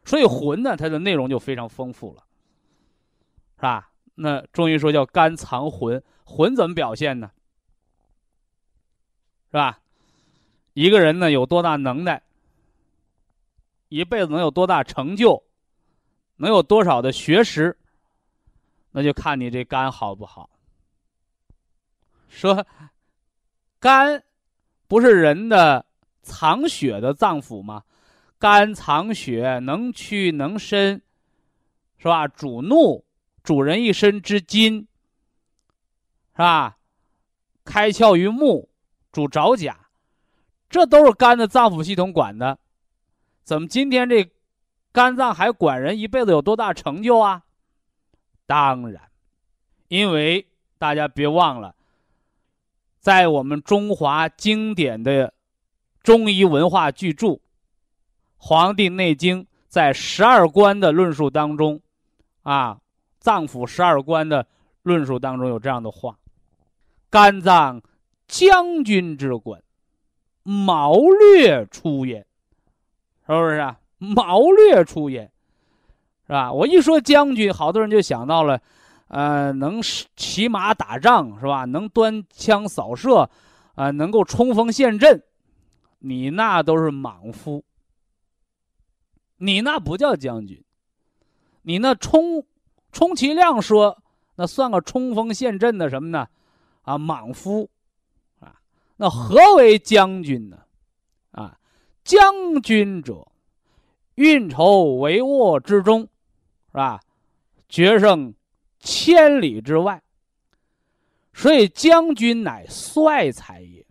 [0.05, 2.23] 所以魂呢，它的内容就非常丰富了，
[3.58, 3.91] 是吧？
[4.15, 7.29] 那中医说叫肝藏魂，魂怎么表现呢？
[9.51, 9.79] 是吧？
[10.73, 12.23] 一个人呢有多大能耐，
[13.89, 15.43] 一辈子能有多大成就，
[16.38, 17.78] 能有多少的学识？
[18.91, 20.50] 那就看你这肝好不好。
[22.30, 22.65] 说，
[23.80, 24.24] 肝
[24.88, 25.86] 不是人的
[26.21, 27.84] 藏血的脏腑吗？
[28.38, 31.02] 肝藏血，能屈能伸，
[31.98, 32.28] 是吧？
[32.28, 33.06] 主怒，
[33.43, 34.88] 主人一身之筋，
[36.34, 36.78] 是吧？
[37.63, 38.69] 开窍于目，
[39.12, 39.88] 主爪甲，
[40.69, 42.60] 这都是肝的脏腑系统管的。
[43.45, 44.27] 怎么今天这
[44.91, 47.43] 肝脏还管人一辈子有多大成就啊？
[48.47, 49.03] 当然，
[49.88, 50.47] 因为
[50.79, 51.75] 大家别忘了，
[52.99, 55.31] 在我们中华经典的
[56.01, 57.27] 中医文化巨著
[58.38, 61.79] 《黄帝内经》在十二关的论述当中，
[62.41, 62.79] 啊，
[63.19, 64.47] 脏腑十二关的
[64.81, 66.17] 论述当中有这样的话：
[67.12, 67.81] 肝脏
[68.27, 69.62] 将军之官，
[70.41, 72.25] 谋略出焉，
[73.27, 73.79] 是不是啊？
[73.97, 75.31] 谋略出焉。
[76.27, 76.51] 是吧？
[76.51, 78.59] 我一说将军，好多人就想到了，
[79.09, 79.79] 呃，能
[80.15, 81.65] 骑马打仗，是吧？
[81.65, 83.29] 能端枪扫射，
[83.75, 85.21] 啊，能够冲锋陷阵。
[85.99, 87.63] 你那都是莽夫，
[89.38, 90.63] 你那不叫将军，
[91.61, 92.43] 你那充
[92.91, 94.01] 充其量说，
[94.35, 96.27] 那算个冲锋陷阵的什么呢？
[96.81, 97.69] 啊，莽夫，
[98.39, 98.55] 啊，
[98.97, 100.57] 那何为将军呢？
[102.06, 103.28] 将军者，
[104.13, 106.08] 运筹帷幄之中。
[106.68, 107.00] 是吧？
[107.70, 108.34] 决胜
[108.80, 110.04] 千里之外，
[111.34, 113.86] 所以将军乃帅才也。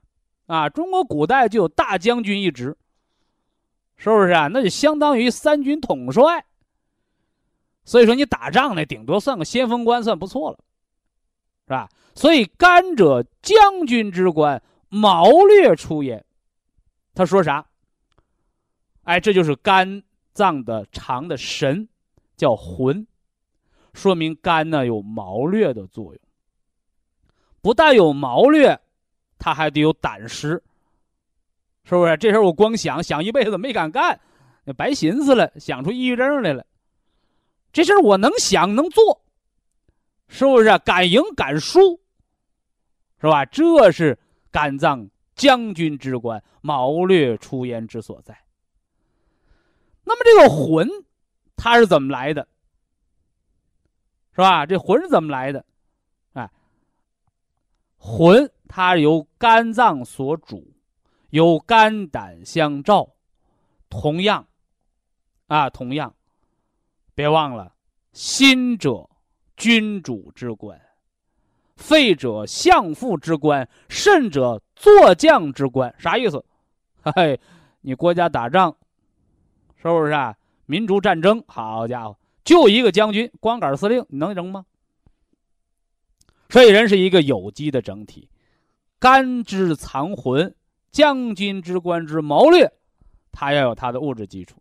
[0.47, 2.77] 啊，中国古代就有大将军一职，
[3.97, 4.49] 是不是啊？
[4.49, 6.45] 那就相当于三军统帅。
[7.87, 10.59] 所以说，你打仗呢，顶多算个先锋官，算不错了，
[11.67, 11.89] 是吧？
[12.15, 16.23] 所以，甘者将军之官，谋略出焉。
[17.15, 17.67] 他说啥？
[19.05, 21.89] 哎，这就是肝脏的肠的神。
[22.37, 23.07] 叫魂，
[23.93, 26.21] 说明肝呢有谋略的作用。
[27.63, 28.77] 不但有谋略，
[29.39, 30.61] 他还得有胆识，
[31.85, 32.17] 是不是？
[32.17, 34.21] 这事儿我光想想一辈子没敢干，
[34.65, 36.67] 那白寻思了，想出抑郁症来了。
[37.73, 39.23] 这事儿我能想能做，
[40.27, 40.77] 是不是？
[40.79, 42.01] 敢赢敢输，
[43.21, 43.45] 是吧？
[43.45, 44.19] 这是
[44.51, 48.37] 肝脏将军之官，谋略出焉之所在。
[50.05, 50.89] 那么这个魂。
[51.57, 52.49] 它是怎么来的？
[54.33, 54.67] 是吧？
[54.67, 55.65] 这魂是怎么来的？
[56.33, 56.51] 哎，
[57.97, 60.75] 魂它由肝脏所主，
[61.31, 63.15] 由肝胆相照。
[63.89, 64.49] 同样，
[65.47, 66.13] 啊，同样，
[67.15, 67.73] 别忘了，
[68.13, 69.09] 心者
[69.57, 70.81] 君主之官，
[71.77, 75.95] 肺者相父之官，肾者坐将之官。
[76.01, 76.45] 啥意思？
[77.15, 77.41] 嘿，
[77.83, 78.77] 你国家打仗，
[79.93, 80.35] 是不是啊？
[80.67, 84.65] 民族战争，好家伙，就一个将军，光杆司令，你能赢吗？
[86.49, 88.31] 所以人是一个有机的整体，
[88.99, 90.55] 肝之藏魂，
[90.91, 92.73] 将军之官之谋略，
[93.31, 94.57] 他要有他的物质基础，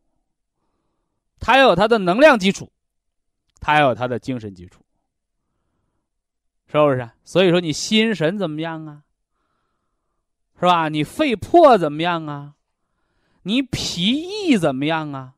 [1.40, 2.70] 他要有他的能量基础，
[3.62, 4.84] 他要有他的精神基础，
[6.68, 7.10] 是不是？
[7.24, 9.04] 所以说你心神怎么样啊？
[10.60, 10.90] 是吧？
[10.90, 12.56] 你肺魄怎么样啊？
[13.44, 15.34] 你脾意怎么样啊？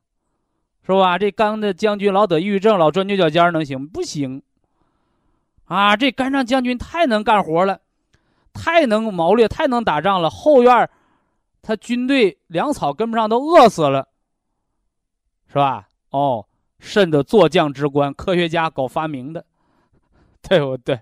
[0.86, 1.18] 是吧？
[1.18, 4.42] 这刚的将军老得抑郁症，老钻牛角尖，能行不行？
[5.64, 7.80] 啊，这肝脏将军太能干活了，
[8.52, 10.30] 太能谋略，太能打仗了。
[10.30, 10.88] 后院
[11.60, 14.08] 他军队粮草跟不上，都饿死了，
[15.48, 15.88] 是吧？
[16.10, 16.46] 哦，
[16.78, 19.44] 肾的坐将之官，科学家搞发明的，
[20.40, 21.00] 对不对？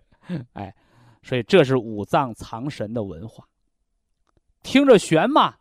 [0.54, 0.74] 哎，
[1.22, 3.44] 所以这是五脏藏神的文化，
[4.62, 5.56] 听着玄嘛，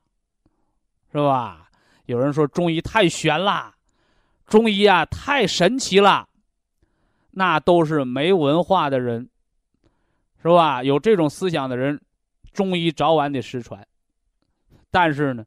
[1.13, 1.69] 是吧？
[2.07, 3.73] 有人说中医太玄啦，
[4.45, 6.27] 中医啊太神奇了，
[7.31, 9.29] 那都是没文化的人，
[10.41, 10.83] 是吧？
[10.83, 12.01] 有这种思想的人，
[12.51, 13.87] 中医早晚得失传。
[14.91, 15.45] 但是呢，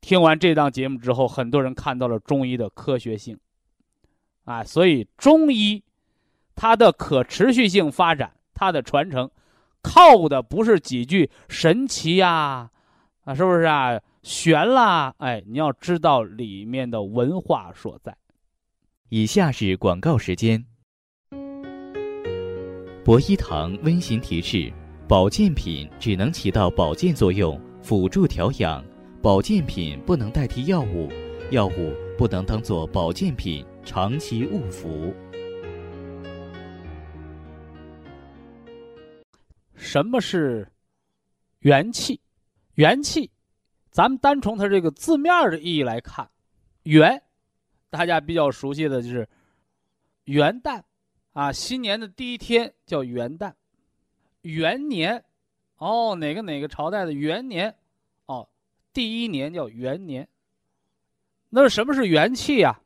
[0.00, 3.38] 听完这档节目之后，很多人看到了中医的科学性，
[4.44, 5.82] 啊，所以中医
[6.54, 9.30] 它的可持续性发展，它的传承，
[9.82, 12.70] 靠的不是几句神奇呀，
[13.24, 13.98] 啊，是不是啊？
[14.28, 15.14] 悬啦！
[15.16, 18.14] 哎，你要知道里面的文化所在。
[19.08, 20.62] 以下是广告时间。
[23.02, 24.70] 博一堂温馨提示：
[25.08, 28.84] 保健品只能起到保健作用，辅助调养；
[29.22, 31.08] 保健品不能代替药物，
[31.50, 35.14] 药物不能当做保健品长期误服。
[39.74, 40.70] 什么是
[41.60, 42.20] 元气？
[42.74, 43.30] 元气。
[43.98, 46.30] 咱们单从它这个字面的意义来看，
[46.84, 47.20] 元，
[47.90, 49.28] 大家比较熟悉的就是
[50.22, 50.80] 元旦，
[51.32, 53.52] 啊，新年的第一天叫元旦，
[54.42, 55.24] 元年，
[55.78, 57.74] 哦，哪个哪个朝代的元年，
[58.26, 58.48] 哦，
[58.92, 60.28] 第一年叫元年。
[61.48, 62.80] 那什么是元气呀？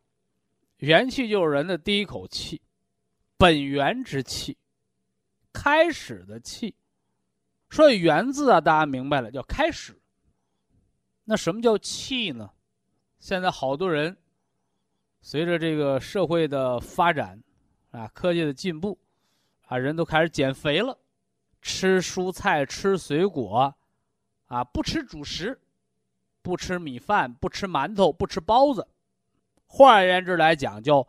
[0.78, 2.62] 元气就是人的第一口气，
[3.36, 4.56] 本源之气，
[5.52, 6.74] 开始的气。
[7.68, 9.94] 说“元”字啊，大家明白了，叫开始。
[11.24, 12.50] 那什么叫气呢？
[13.18, 14.16] 现在好多人
[15.20, 17.40] 随着这个社会的发展
[17.92, 18.98] 啊，科技的进步
[19.66, 20.98] 啊，人都开始减肥了，
[21.60, 23.72] 吃蔬菜，吃水果，
[24.46, 25.60] 啊，不吃主食，
[26.42, 28.88] 不吃米饭，不吃馒头，不吃包子。
[29.66, 31.06] 换而言之来讲，叫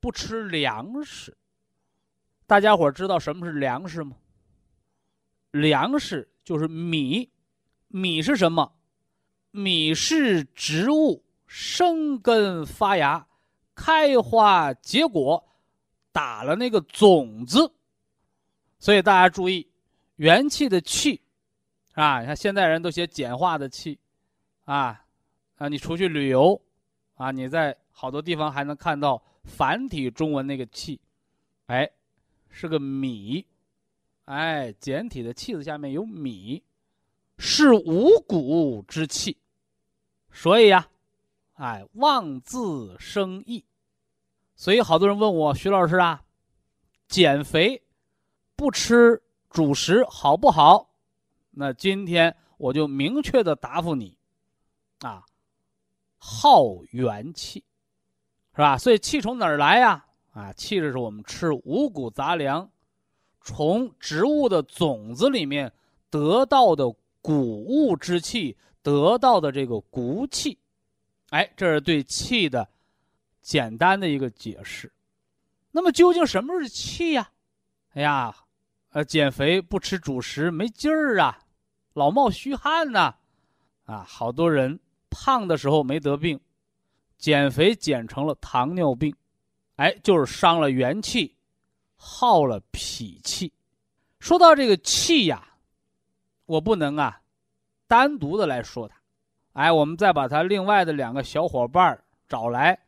[0.00, 1.36] 不吃粮食。
[2.46, 4.16] 大家伙知道什么是粮食吗？
[5.52, 7.30] 粮食就是米，
[7.86, 8.73] 米是什么？
[9.56, 13.24] 米是植物生根发芽、
[13.72, 15.40] 开花结果，
[16.10, 17.72] 打了那个种子。
[18.80, 19.64] 所以大家注意，
[20.16, 21.20] 元气的气，
[21.92, 23.96] 啊，你看现代人都写简化的气，
[24.64, 25.00] 啊，
[25.54, 26.60] 啊，你出去旅游，
[27.14, 31.00] 啊，你在好多地方还能看到繁体中文那个气，
[31.66, 31.88] 哎，
[32.50, 33.46] 是个米，
[34.24, 36.60] 哎，简体的气字下面有米，
[37.38, 39.38] 是五谷之气。
[40.36, 40.88] 所以呀，
[41.54, 43.64] 哎，望字生义，
[44.56, 46.24] 所以好多人问我徐老师啊，
[47.06, 47.80] 减肥
[48.56, 50.90] 不吃主食好不好？
[51.52, 54.18] 那今天我就明确的答复你，
[55.02, 55.24] 啊，
[56.18, 57.64] 耗元气，
[58.54, 58.76] 是吧？
[58.76, 60.04] 所以气从哪儿来呀？
[60.32, 62.68] 啊，气是我们吃五谷杂粮，
[63.40, 65.72] 从植物的种子里面
[66.10, 66.92] 得到的
[67.22, 68.58] 谷物之气。
[68.84, 70.58] 得到的这个骨气，
[71.30, 72.68] 哎，这是对气的
[73.40, 74.92] 简单的一个解释。
[75.72, 77.32] 那么究竟什么是气呀？
[77.94, 78.36] 哎呀，
[78.90, 81.38] 呃，减肥不吃主食没劲儿啊，
[81.94, 83.14] 老冒虚汗呐，
[83.86, 86.38] 啊，好多人胖的时候没得病，
[87.16, 89.16] 减肥减成了糖尿病，
[89.76, 91.34] 哎，就是伤了元气，
[91.96, 93.50] 耗了脾气。
[94.20, 95.56] 说到这个气呀，
[96.44, 97.22] 我不能啊。
[97.86, 98.96] 单独的来说它，
[99.52, 102.78] 哎，我们再把它另外的两个小伙伴找来，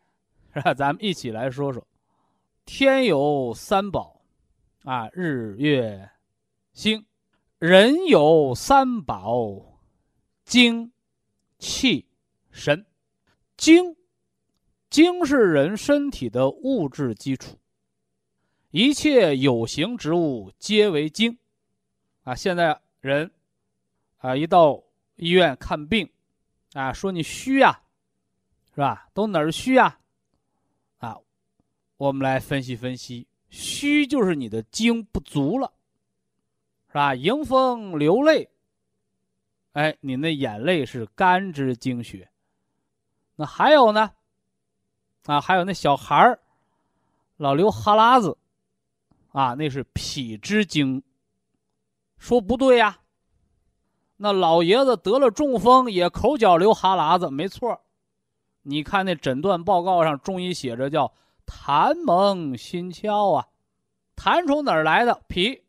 [0.55, 0.73] 是吧？
[0.75, 1.87] 咱们一起来说说，
[2.65, 4.21] 天有三宝，
[4.85, 6.11] 啊，日月
[6.73, 7.05] 星；
[7.59, 9.81] 人有三宝，
[10.45, 10.91] 精
[11.59, 12.07] 气
[12.51, 12.85] 神。
[13.57, 13.97] 精，
[14.91, 17.59] 精是人身体的物质基础，
[18.71, 21.39] 一切有形之物皆为精。
[22.23, 23.31] 啊，现在人，
[24.17, 24.83] 啊，一到。
[25.17, 26.09] 医院看病，
[26.73, 27.81] 啊，说你虚呀，
[28.75, 29.09] 是吧？
[29.13, 29.99] 都哪儿虚呀？
[30.99, 31.17] 啊，
[31.97, 35.73] 我们来分析分析，虚就是你的精不足了，
[36.89, 37.15] 是吧？
[37.15, 38.49] 迎风流泪，
[39.73, 42.31] 哎，你那眼泪是肝之精血。
[43.35, 44.13] 那还有呢？
[45.25, 46.39] 啊，还有那小孩儿
[47.37, 48.37] 老流哈喇子，
[49.33, 51.03] 啊，那是脾之精。
[52.19, 52.99] 说不对呀。
[54.17, 57.81] 那老爷子得了中风也口角流哈喇子，没错
[58.63, 61.13] 你看那诊断报告上，中医写着叫
[61.47, 63.47] 痰蒙心窍啊，
[64.17, 65.23] 痰从哪儿来的？
[65.29, 65.63] 脾，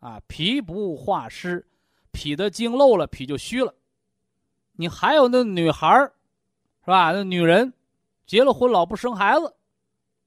[0.00, 1.66] 啊，脾不化湿，
[2.10, 3.72] 脾的经漏了，脾就虚了。
[4.72, 5.96] 你还有那女孩，
[6.84, 7.12] 是吧？
[7.12, 7.72] 那女人
[8.26, 9.54] 结了婚老不生孩子，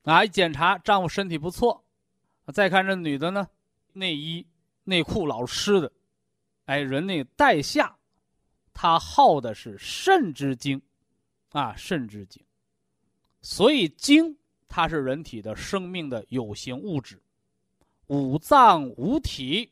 [0.03, 1.83] 啊，一检查丈夫身体不错，
[2.53, 3.47] 再看这女的呢，
[3.93, 4.47] 内衣
[4.85, 5.91] 内裤老湿的。
[6.67, 7.97] 哎，人那带下，
[8.73, 10.81] 它耗的是肾之精，
[11.51, 12.43] 啊，肾之精。
[13.41, 14.37] 所以精
[14.67, 17.21] 它是人体的生命的有形物质，
[18.07, 19.71] 五脏五体、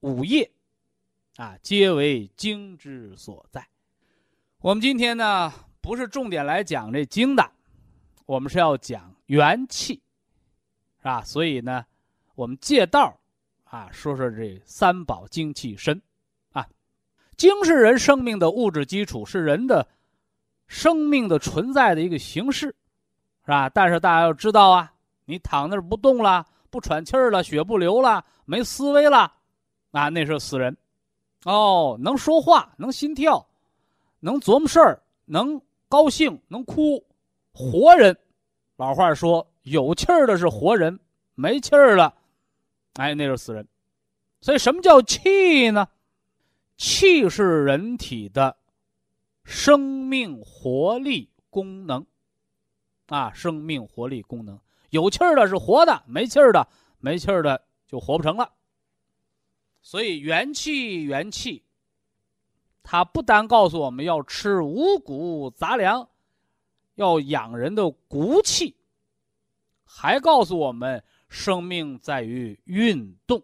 [0.00, 0.50] 五液，
[1.36, 3.68] 啊，皆为精之所在。
[4.60, 5.52] 我们今天呢，
[5.82, 7.52] 不是重点来讲这精的，
[8.24, 10.00] 我们是要讲元气，
[10.96, 11.22] 是吧？
[11.22, 11.84] 所以呢，
[12.34, 13.20] 我们借道
[13.64, 16.00] 啊，说说这三宝精气神，
[17.36, 19.86] 精是人生命的物质基础，是人的
[20.66, 22.68] 生命的存在的一个形式，
[23.44, 23.68] 是吧？
[23.68, 24.92] 但是大家要知道啊，
[25.24, 29.32] 你躺那儿不动了，不喘气儿了，血不流了，没思维了，
[29.92, 30.76] 啊，那是死人。
[31.44, 33.46] 哦，能说话，能心跳。
[34.20, 37.04] 能琢磨事儿，能高兴，能哭，
[37.52, 38.16] 活人。
[38.76, 40.98] 老话说，有气儿的是活人，
[41.34, 42.14] 没气儿了，
[42.94, 43.68] 哎，那是死人。
[44.40, 45.86] 所以，什么叫气呢？
[46.76, 48.56] 气是人体的
[49.44, 52.06] 生命活力功能
[53.06, 54.58] 啊，生命活力功能。
[54.90, 56.68] 有气儿的是活的，没气儿的，
[56.98, 58.52] 没气儿的就活不成了。
[59.82, 61.64] 所以，元气，元气。
[62.82, 66.08] 它不单告诉我们要吃五谷杂粮，
[66.96, 68.76] 要养人的骨气，
[69.84, 73.42] 还告诉我们生命在于运动，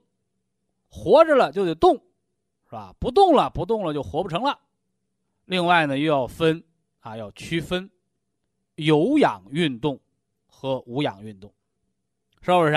[0.89, 2.03] 活着了就得动，
[2.71, 2.95] 是吧？
[3.01, 4.57] 不动了，不动了就活不成了。
[5.47, 6.63] 另外呢，又要分
[7.01, 7.91] 啊，要区分
[8.77, 9.99] 有氧运动
[10.47, 11.53] 和无氧运动，
[12.41, 12.75] 是不是？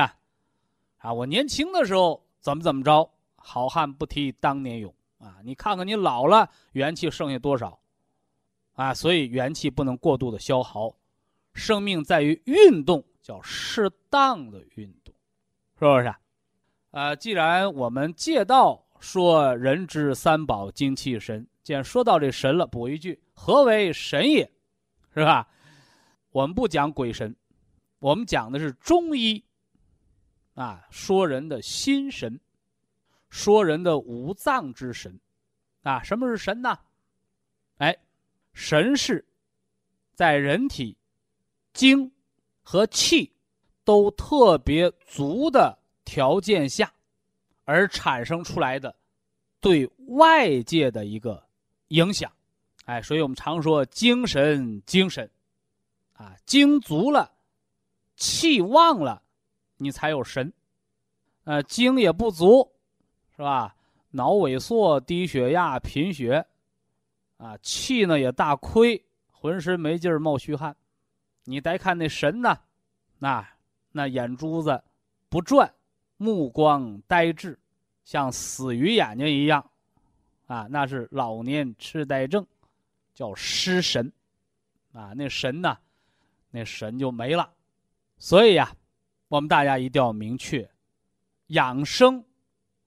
[0.98, 4.91] 啊，我年轻的时候怎么怎么着，好汉不提当年勇。
[5.20, 7.80] 啊，你看看你老了，元气剩下多少？
[8.74, 10.96] 啊，所以元气不能过度的消耗，
[11.54, 15.14] 生命在于运动，叫适当的运动，
[15.78, 16.16] 是不是？
[16.89, 24.49] 呃，既然我们借道说人之三宝精气神，既然说到这神了，补一句：何为神也？
[25.14, 25.45] 是吧？
[26.32, 27.36] 我们不讲鬼神，
[27.99, 29.43] 我们讲的是中医，
[30.54, 32.39] 啊，说人的心神。
[33.30, 35.20] 说人的五脏之神，
[35.82, 36.78] 啊，什么是神呢？
[37.80, 37.97] 哎，
[38.54, 39.26] 神是，
[40.14, 40.95] 在人体
[41.74, 42.10] 精
[42.62, 43.34] 和气
[43.84, 45.76] 都特别足的
[46.06, 46.93] 条件下，
[47.66, 48.95] 而产生出来的
[49.59, 51.43] 对外界的一个
[51.89, 52.32] 影响。
[52.86, 55.30] 哎，所以我们常说精神，精神，
[56.14, 57.32] 啊，精足了，
[58.16, 59.22] 气旺了，
[59.78, 60.51] 你才有神。
[61.45, 62.70] 呃，精也不足。
[63.36, 63.76] 是吧？
[64.11, 66.45] 脑萎缩、低血压、贫血，
[67.38, 70.76] 啊，气呢也大亏，浑身没劲儿、冒虚汗。
[71.45, 72.55] 你再看那神呢，
[73.18, 73.43] 那
[73.91, 74.84] 那眼珠子
[75.30, 75.74] 不转，
[76.24, 77.59] 目光呆滞，
[78.05, 79.69] 像死鱼眼睛一样，
[80.47, 82.47] 啊，那是老年痴呆症，
[83.13, 84.09] 叫失神，
[84.93, 85.78] 啊，那神呢，
[86.49, 87.51] 那神就没了。
[88.17, 88.74] 所以呀，
[89.28, 90.69] 我们大家一定要明确，
[91.47, 92.24] 养生。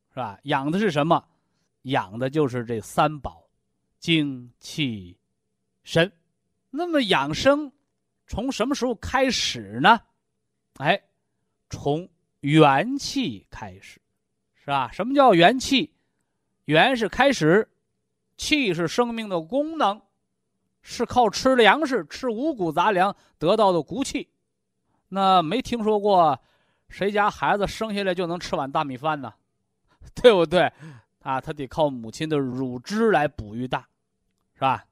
[0.08, 0.40] 是吧？
[0.44, 1.22] 养的是什么？
[1.82, 3.46] 养的就是这三宝，
[3.98, 5.14] 精气
[5.84, 6.10] 神。
[6.70, 7.70] 那么养生
[8.26, 10.00] 从什么时候开始呢？
[10.78, 10.98] 哎，
[11.68, 12.08] 从
[12.46, 14.00] 元气开始，
[14.54, 14.88] 是吧？
[14.92, 15.92] 什么叫元气？
[16.66, 17.68] 元是开始，
[18.36, 20.00] 气是生命的功能，
[20.80, 24.28] 是靠吃粮食、吃五谷杂粮得到的骨气。
[25.08, 26.38] 那没听说过
[26.88, 29.34] 谁家孩子生下来就能吃碗大米饭呢？
[30.14, 30.72] 对不对？
[31.22, 33.88] 啊，他得靠母亲的乳汁来哺育大，
[34.54, 34.86] 是吧？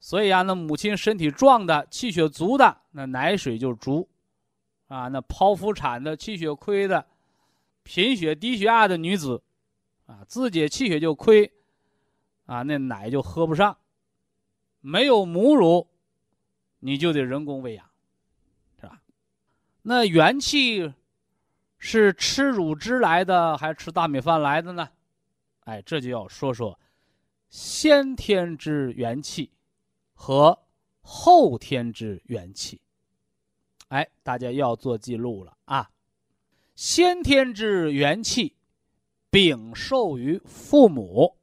[0.00, 4.06] 所以啊，那母亲身体壮的、气血足的，那奶水就足，
[4.94, 7.06] 啊，那剖腹产的、气血亏的、
[7.82, 9.42] 贫血低血压的女子，
[10.06, 11.52] 啊，自己气血就亏，
[12.46, 13.76] 啊，那奶就喝不上，
[14.80, 15.88] 没有母乳，
[16.78, 17.90] 你就得人工喂养，
[18.80, 19.02] 是吧？
[19.82, 20.92] 那元气。
[21.86, 24.88] 是吃乳汁来的，还是吃大米饭来的呢？
[25.64, 26.80] 哎，这就要说说
[27.50, 29.52] 先天之元气
[30.14, 30.58] 和
[31.02, 32.80] 后天之元气。
[33.88, 35.90] 哎，大家要做记录了啊！
[36.74, 38.56] 先天之元气
[39.30, 41.36] 禀受于父母，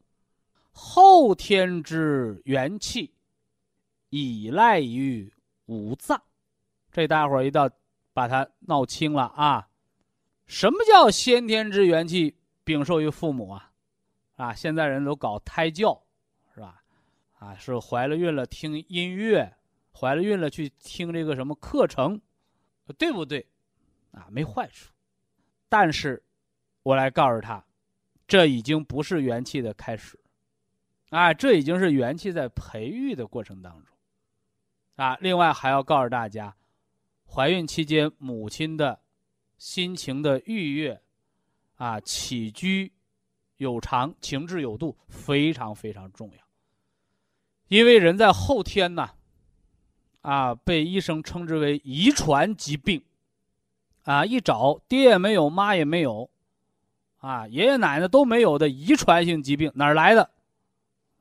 [0.72, 3.14] 后天之元气
[4.10, 5.32] 依赖于
[5.68, 6.22] 五脏。
[6.92, 7.70] 这大伙儿一定要
[8.12, 9.70] 把它闹清了啊！
[10.46, 12.36] 什么叫先天之元气
[12.66, 13.72] 禀受于父母啊？
[14.36, 16.04] 啊，现在人都搞胎教，
[16.54, 16.84] 是吧？
[17.40, 19.56] 啊，是怀了孕了听音乐，
[19.94, 22.20] 怀了孕了去听这个什么课程，
[22.98, 23.48] 对不对？
[24.12, 24.92] 啊，没坏处。
[25.70, 26.22] 但是，
[26.84, 27.64] 我来告诉他，
[28.28, 30.20] 这已经不是元气的开始，
[31.10, 33.96] 啊，这已经是元气在培育的过程当中。
[34.96, 36.56] 啊，另外还要告诉大家，
[37.26, 39.00] 怀孕期间母亲的
[39.58, 41.02] 心情的愉悦，
[41.78, 42.92] 啊，起居
[43.58, 46.44] 有常，情志有度，非常非常重要。
[47.70, 49.10] 因为人在后天呢，
[50.22, 53.04] 啊，被医生称之为遗传疾病，
[54.04, 56.30] 啊，一找爹也没有，妈也没有，
[57.18, 60.30] 啊，爷爷奶奶都没有的遗传性疾病哪儿来的？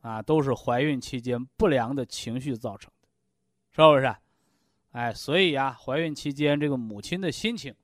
[0.03, 3.09] 啊，都是怀孕期间不良的情绪造成的，
[3.73, 4.15] 是不是？
[4.93, 7.75] 哎，所以啊，怀孕期间这个母亲的心情，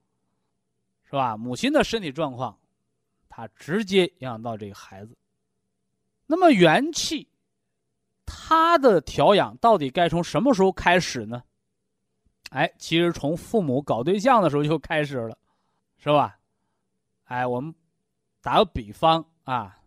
[1.04, 1.36] 是吧？
[1.36, 2.58] 母亲的身体状况，
[3.28, 5.16] 它直接影响到这个孩子。
[6.26, 7.28] 那么元气，
[8.26, 11.42] 他的调养到底该从什么时候开始呢？
[12.50, 15.38] 哎，其实从父母搞对象的时候就开始了，
[15.96, 16.38] 是吧？
[17.24, 17.74] 哎，我们
[18.42, 19.78] 打个比方啊。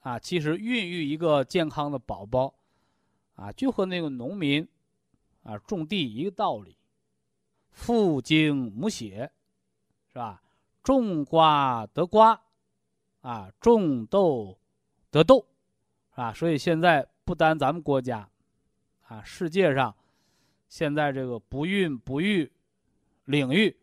[0.00, 2.54] 啊，其实孕育一个健康的宝宝，
[3.34, 4.66] 啊，就和那个农民，
[5.42, 6.78] 啊，种地一个道理，
[7.72, 9.30] 父精母血，
[10.10, 10.40] 是吧？
[10.82, 12.40] 种瓜得瓜，
[13.20, 14.56] 啊，种豆
[15.10, 15.44] 得豆，
[16.14, 18.26] 啊，所以现在不单咱们国家，
[19.06, 19.94] 啊，世界上，
[20.66, 22.50] 现在这个不孕不育
[23.26, 23.76] 领域，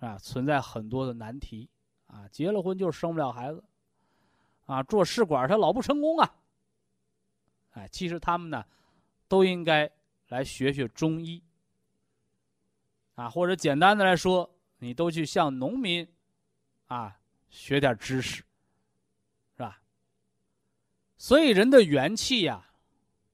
[0.00, 1.70] 啊，存在很多的难题，
[2.08, 3.62] 啊，结了婚就生不了孩子。
[4.64, 6.34] 啊，做试管他老不成功啊！
[7.74, 8.64] 哎，其实他们呢，
[9.28, 9.88] 都应该
[10.26, 11.40] 来学学中医。
[13.14, 16.04] 啊，或者简单的来说，你都去向农民，
[16.88, 17.16] 啊，
[17.48, 18.42] 学点知识，
[21.18, 22.66] 所以人的元气呀，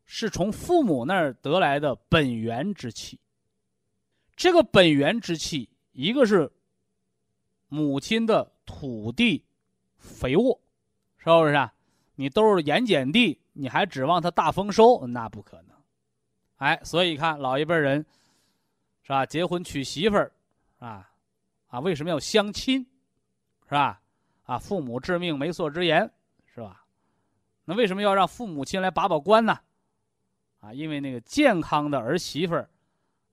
[0.04, 3.18] 是从父母那儿得来的本源之气。
[4.36, 6.50] 这个本源之气，一个是
[7.68, 9.44] 母亲的土地
[9.96, 10.58] 肥沃。
[11.18, 11.72] 是不是啊？
[12.16, 15.06] 你都是盐碱地，你还指望它大丰收？
[15.06, 15.76] 那不可能。
[16.56, 18.04] 哎，所以看老一辈人，
[19.02, 19.24] 是吧？
[19.24, 20.32] 结婚娶媳妇儿，
[20.78, 21.08] 啊，
[21.68, 22.84] 啊，为什么要相亲？
[23.64, 24.02] 是吧？
[24.42, 26.10] 啊，父母之命，媒妁之言，
[26.52, 26.81] 是吧？
[27.64, 29.58] 那为什么要让父母亲来把把关呢？
[30.60, 32.70] 啊，因为那个健康的儿媳妇儿，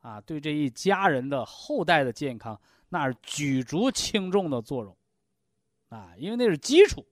[0.01, 2.59] 啊，对这一家人的后代的健康，
[2.89, 4.97] 那是举足轻重的作用，
[5.89, 7.05] 啊，因为那是基础。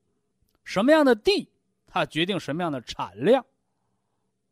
[0.63, 1.49] 什么样的地，
[1.85, 3.45] 它决定什么样的产量，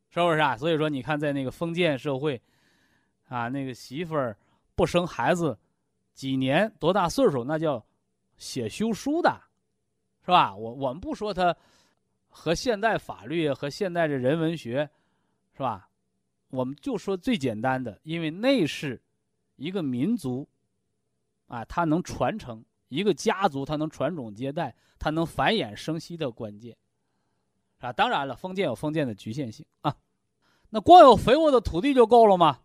[0.09, 0.55] 是不是啊？
[0.55, 2.41] 所以说，你看，在那个封建社会，
[3.28, 4.38] 啊，那个媳妇儿
[4.76, 5.57] 不生孩子，
[6.13, 7.86] 几年多大岁数，那叫
[8.38, 9.41] 写休书的，
[10.22, 10.55] 是吧？
[10.55, 11.55] 我我们不说他
[12.38, 14.90] 和现代法律和现代的人文学，
[15.54, 15.90] 是吧？
[16.50, 19.02] 我们就说最简单的，因为那是
[19.56, 20.46] 一个民族，
[21.48, 22.64] 啊，它能传承。
[22.90, 26.76] 一个家族，它能传种接代，它能繁衍生息的关键，
[27.80, 29.96] 啊，当然了，封建有封建的局限性啊。
[30.70, 32.60] 那光有肥沃的土地就够了吗？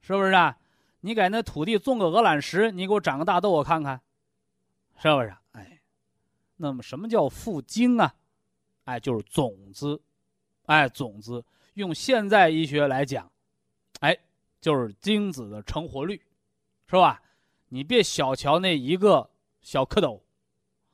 [0.00, 0.58] 是不是啊？
[1.00, 4.00] 你给那土地种个鹅卵石，你给我长个大豆我看看，
[4.96, 5.34] 是不是？
[5.52, 5.80] 哎，
[6.56, 8.14] 那么什么叫复精啊？
[8.84, 10.00] 哎，就是种子，
[10.66, 13.30] 哎，种子用现在医学来讲，
[14.00, 14.16] 哎，
[14.60, 16.20] 就是精子的成活率，
[16.86, 17.22] 是吧？
[17.68, 19.30] 你别小瞧那一个
[19.60, 20.20] 小蝌蚪，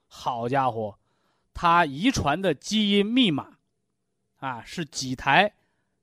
[0.06, 0.98] 好家伙，
[1.52, 3.58] 它遗传的基因密码，
[4.38, 5.52] 啊，是几台、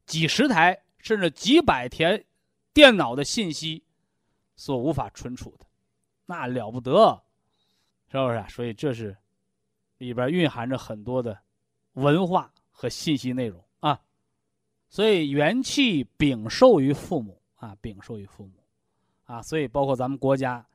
[0.05, 2.23] 几十台甚至几百台
[2.73, 3.83] 电脑的信息
[4.55, 5.65] 所无法存储的，
[6.25, 7.23] 那了不得，
[8.11, 8.45] 是不是？
[8.49, 9.17] 所以这是
[9.97, 11.39] 里边蕴含着很多的
[11.97, 13.99] 文化和信息内容啊。
[14.89, 18.53] 所以元气禀受于父母啊，禀受于父母。
[19.25, 20.65] 啊，所以包括咱们国家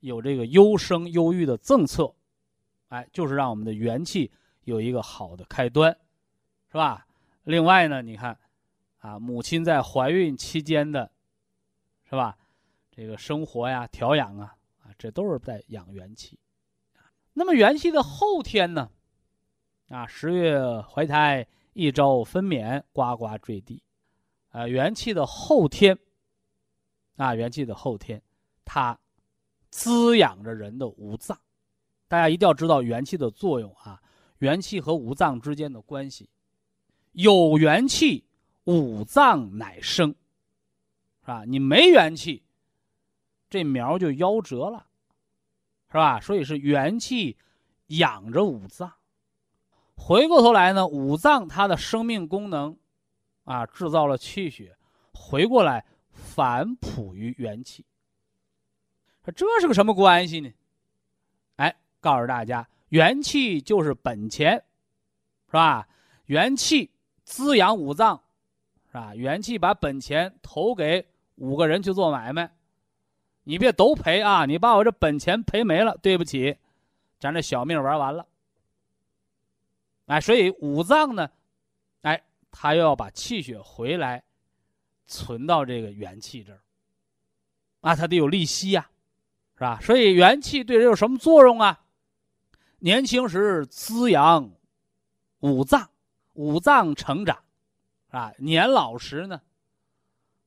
[0.00, 2.14] 有这个优生优育的政策，
[2.88, 4.30] 哎，就是让我们的元气
[4.64, 5.90] 有一个好的开端，
[6.70, 7.06] 是吧？
[7.44, 8.38] 另外呢，你看，
[8.98, 11.10] 啊，母亲在怀孕期间的，
[12.04, 12.36] 是吧？
[12.90, 16.38] 这个生活呀、调养啊，啊，这都是在养元气。
[17.32, 18.90] 那么元气的后天呢？
[19.88, 23.82] 啊，十月怀胎，一朝分娩，呱呱坠地。
[24.50, 25.98] 啊，元气的后天。
[27.16, 28.20] 啊，元气的后天，
[28.64, 28.98] 它
[29.70, 31.38] 滋养着人的五脏。
[32.08, 34.00] 大家一定要知道元气的作用啊！
[34.38, 36.28] 元气和五脏之间的关系，
[37.12, 38.24] 有元气，
[38.64, 40.10] 五脏乃生，
[41.22, 41.44] 是吧？
[41.46, 42.44] 你没元气，
[43.48, 44.86] 这苗就夭折了，
[45.88, 46.20] 是吧？
[46.20, 47.38] 所以是元气
[47.86, 48.92] 养着五脏。
[49.96, 52.76] 回过头来呢，五脏它的生命功能，
[53.44, 54.76] 啊，制造了气血，
[55.12, 55.84] 回过来。
[56.18, 57.84] 反哺于元气，
[59.34, 60.50] 这是个什么关系呢？
[61.56, 64.54] 哎，告诉大家，元气就是本钱，
[65.46, 65.86] 是吧？
[66.24, 66.90] 元气
[67.22, 68.20] 滋养五脏，
[68.88, 69.14] 是吧？
[69.14, 72.50] 元气把本钱投给五个人去做买卖，
[73.44, 74.46] 你别都赔啊！
[74.46, 76.56] 你把我这本钱赔没了，对不起，
[77.20, 78.26] 咱这小命玩完了。
[80.06, 81.30] 哎，所以五脏呢，
[82.02, 84.24] 哎，他又要把气血回来，
[85.06, 86.60] 存到这个元气这儿，
[87.80, 88.90] 啊，他得有利息呀，
[89.54, 89.80] 是吧？
[89.80, 91.84] 所以元气对人有什么作用啊？
[92.78, 94.52] 年轻时滋养
[95.40, 95.90] 五脏，
[96.34, 97.42] 五脏成长，
[98.08, 99.42] 啊，年老时呢，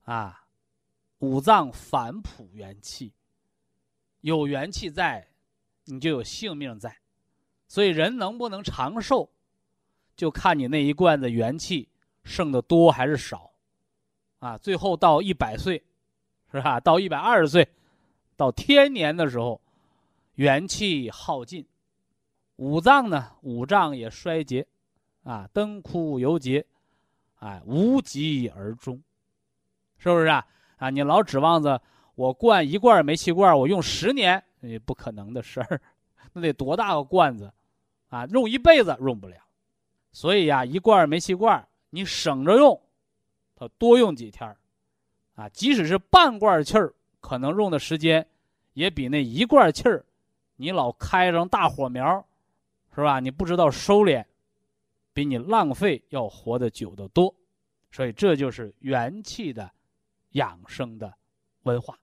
[0.04, 0.46] 啊，
[1.18, 3.12] 五脏反哺元气，
[4.22, 5.28] 有元气在，
[5.84, 6.96] 你就有性命在，
[7.68, 9.30] 所以人能不能长寿？
[10.20, 11.88] 就看你那一罐子元气
[12.24, 13.50] 剩的多还是少，
[14.38, 15.82] 啊，最后到一百岁，
[16.52, 16.78] 是吧？
[16.78, 17.66] 到一百二十岁，
[18.36, 19.58] 到天年的时候，
[20.34, 21.66] 元气耗尽，
[22.56, 24.66] 五脏呢，五脏也衰竭，
[25.22, 26.66] 啊，灯枯油竭，
[27.38, 29.02] 哎，无疾而终，
[29.96, 30.46] 是不是啊？
[30.76, 31.80] 啊，你老指望着
[32.14, 35.80] 我灌一罐煤气罐，我用十年，也不可能的事儿，
[36.34, 37.50] 那得多大个罐子，
[38.10, 39.38] 啊，用一辈子用不了。
[40.12, 42.80] 所以呀，一罐煤气罐你省着用，
[43.54, 44.56] 它多用几天
[45.34, 48.26] 啊，即使是半罐气儿，可能用的时间
[48.72, 50.04] 也比那一罐气儿，
[50.56, 52.26] 你老开上大火苗，
[52.94, 53.20] 是吧？
[53.20, 54.24] 你不知道收敛，
[55.12, 57.34] 比你浪费要活得久得多。
[57.92, 59.70] 所以这就是元气的
[60.30, 61.12] 养生的
[61.62, 61.98] 文化。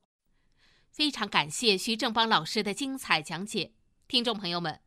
[0.91, 3.71] 非常感谢徐正邦老师的精彩讲解，
[4.07, 4.86] 听众朋友们。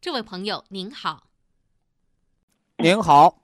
[0.00, 1.24] 这位朋友您好，
[2.78, 3.34] 您好，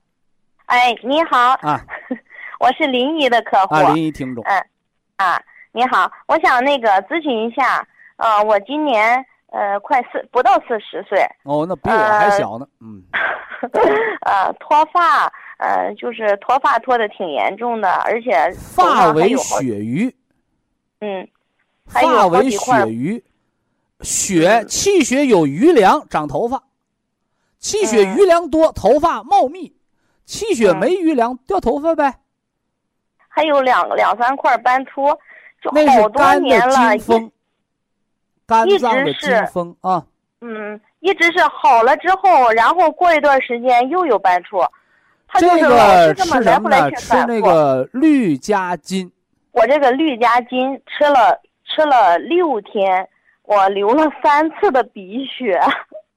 [0.64, 1.50] 哎，您好。
[1.60, 1.84] 啊，
[2.58, 3.74] 我是临沂的客户。
[3.74, 4.64] 啊，临沂听众，嗯，
[5.16, 5.38] 啊，
[5.72, 7.86] 您好，我想那个咨询一下，
[8.16, 13.04] 呃，我今年呃快四不到四十岁，哦，那比我还小呢，嗯，
[14.24, 20.16] 呃，脱发，呃，就是脱发脱的挺严重的，而且发为血瘀，
[21.00, 21.28] 嗯，
[21.84, 23.22] 发为血瘀。
[24.00, 26.64] 血气血有余粮长头发，
[27.58, 29.74] 气血余粮多头发茂密，
[30.24, 32.20] 气血没余粮掉头发呗。
[33.28, 35.08] 还有两两三块斑秃，
[35.62, 36.74] 就好多年了。
[38.46, 40.06] 肝脏的金风啊。
[40.40, 44.58] 嗯，一直是好了之后，然后过一段时间又有斑秃。
[45.38, 46.90] 这个吃什么呢？
[46.92, 49.10] 吃那个绿加金。
[49.52, 53.08] 我这个绿加金吃了吃了六天。
[53.46, 55.58] 我流了三次的鼻血，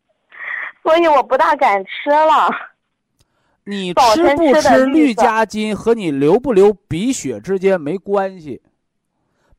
[0.84, 2.50] 所以我不大敢吃了。
[3.64, 8.62] 你吃不吃绿加金和你流不流鼻血之间没关系。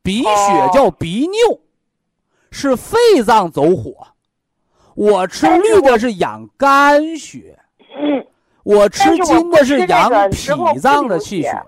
[0.03, 1.61] 鼻血叫鼻衄，
[2.51, 4.09] 是肺脏走火。
[4.97, 7.57] 我吃绿的是养肝血，
[8.65, 11.63] 我吃金的是养脾脏的气血。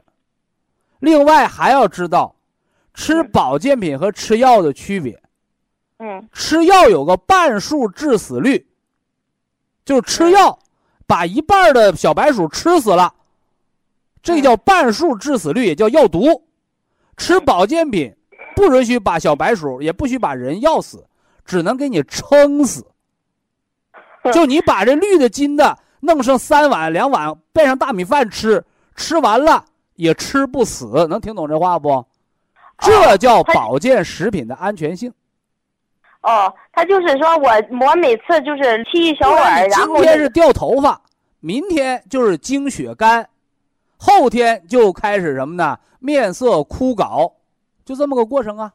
[0.98, 2.34] 另外还要知道，
[2.92, 5.21] 吃保健品和吃药的区别。
[6.04, 8.66] 嗯，吃药有个半数致死率，
[9.84, 10.58] 就是吃药
[11.06, 13.14] 把一半的小白鼠吃死了，
[14.20, 16.42] 这叫半数致死率，也叫药毒。
[17.16, 18.12] 吃保健品
[18.56, 21.06] 不允许把小白鼠，也不许把人药死，
[21.44, 22.84] 只能给你撑死。
[24.32, 28.64] 就你把这绿的金的弄上三碗两碗，拌上大米饭吃，
[28.96, 32.04] 吃完了也吃不死，能听懂这话不？
[32.78, 35.12] 这叫保健食品的安全性。
[36.22, 37.50] 哦，他就是说我
[37.84, 41.00] 我每次就是沏一小碗，然后今天是掉头发，
[41.40, 43.28] 明天就是经血干，
[43.96, 45.78] 后天就开始什么呢？
[45.98, 47.32] 面色枯槁，
[47.84, 48.72] 就这么个过程啊。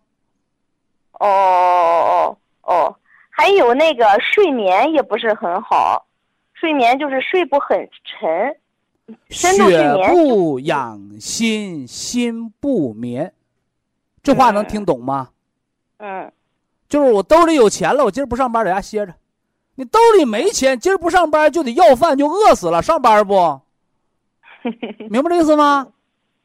[1.20, 2.96] 哦哦哦哦，
[3.30, 6.06] 还有那个睡眠也不是很好，
[6.54, 8.58] 睡眠就是睡不很沉，
[9.30, 10.06] 深度睡眠。
[10.06, 13.34] 血不养心，心不眠，
[14.22, 15.30] 这话能听懂吗？
[16.00, 16.30] 嗯。
[16.90, 19.14] 就是我兜里有钱了，我今儿不上班，在家歇着。
[19.76, 22.82] 你兜里没钱，今儿不上班就得要饭，就饿死了。
[22.82, 23.62] 上班不？
[25.10, 25.88] 明白这意思吗？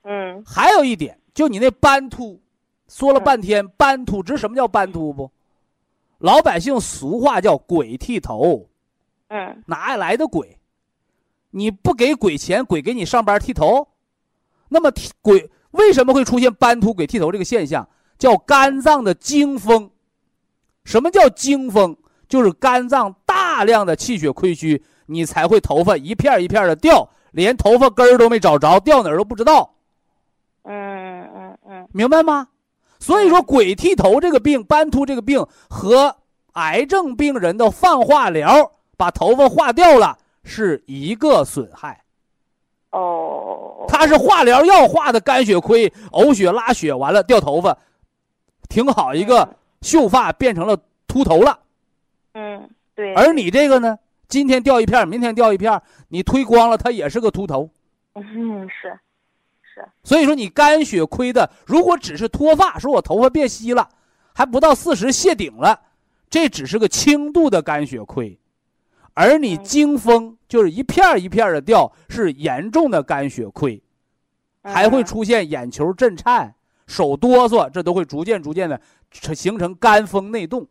[0.02, 0.42] 嗯。
[0.44, 2.40] 还有一点，就你那斑秃，
[2.88, 5.30] 说了半天斑秃，知什么叫斑秃不？
[6.18, 8.68] 老百姓俗话叫鬼剃头。
[9.28, 9.62] 嗯。
[9.66, 10.58] 哪来的鬼？
[11.50, 13.88] 你不给鬼钱，鬼给你上班剃头？
[14.68, 17.88] 那么鬼为什么会出现斑秃、鬼剃头这个现象？
[18.18, 19.90] 叫肝脏的经风。
[20.84, 21.96] 什么叫经风？
[22.28, 29.74] 就是肝脏大量的气血亏虚，你才会头发一片一片的掉，连头发根儿都没找着，掉哪儿都不知道。
[30.62, 32.48] 嗯嗯嗯，明白吗？
[32.98, 36.16] 所以说，鬼剃头这个病、斑秃这个病和
[36.52, 42.02] 癌症病人的放化疗把头发化掉了是一个损害。
[42.92, 47.76] 哦，他是化疗药化的肝血亏、呕血拉血，完了掉头发，
[48.68, 49.46] 挺好一个
[49.82, 50.74] 秀发变成了
[51.06, 51.58] 秃头了。
[52.32, 53.12] 嗯，对。
[53.14, 57.68] 而你这个呢，今天掉一片，明天掉一片，你推光了，它也是个秃头。
[58.14, 58.98] 嗯，是，
[59.62, 59.86] 是。
[60.02, 63.88] 所以说你肝血亏的，如果只是脱发，说我头发变稀了，
[64.34, 65.78] 还不到四十谢顶了，
[66.30, 68.38] 这只是个轻度的肝血亏。
[69.14, 73.82] 而你经风就是一片一片的掉，是严重的肝血亏，
[74.62, 76.54] 还会出现眼球震颤、
[76.92, 78.78] 手哆嗦，这都会逐渐逐渐的
[79.10, 80.66] 形成肝风内动。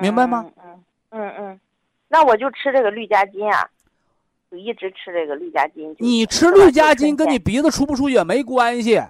[0.00, 0.46] 明白吗？
[0.58, 1.60] 嗯嗯嗯，
[2.08, 3.68] 那我就吃这个绿加金啊，
[4.50, 5.94] 就一直吃这个绿加金。
[5.98, 9.00] 你吃绿加金跟你鼻子出不出血没关系。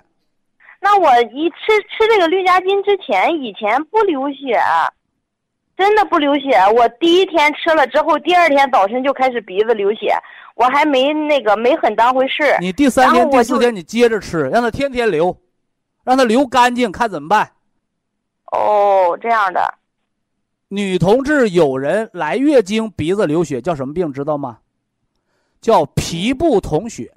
[0.81, 1.57] 那我一吃
[1.89, 4.61] 吃这个绿加金之前，以前不流血，
[5.76, 6.51] 真的不流血。
[6.76, 10.14] 我第一天吃了之后，第二天早晨就开始鼻子流血，
[10.55, 12.57] 我还没那个没很当回事。
[12.61, 15.37] 你第三天、第四天你接着吃，让它天天流，
[16.09, 17.52] 让它流干净，看怎么办。
[18.52, 19.74] 哦，这样的。
[20.68, 24.11] 女同志有人来月经鼻子流血，叫什么病？
[24.11, 24.56] 知道吗？
[25.61, 27.12] 叫皮部统血，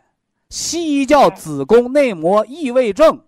[0.49, 3.21] 西医叫子宫内膜异位症。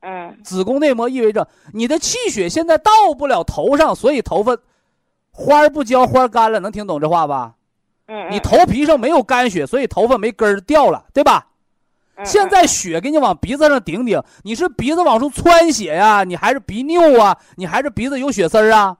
[0.00, 4.56] 嗯，子宫内膜异位症，你的气血现在到不了头上，所以头发
[5.30, 7.56] 花不焦，花干了，能听懂这话吧？
[8.06, 11.46] 嗯，你头皮上没有干血，所以头发没根儿掉了，对吧？
[12.24, 16.24] 现在血给你往鼻子上顶顶，你是鼻子往出窜血呀？
[16.24, 17.36] 你还是鼻拗啊？
[17.56, 18.96] 你还是鼻子有血丝儿啊？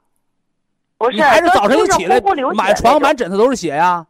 [0.99, 2.21] 不是，还是早晨一起来
[2.55, 4.07] 满床满枕头都是血呀？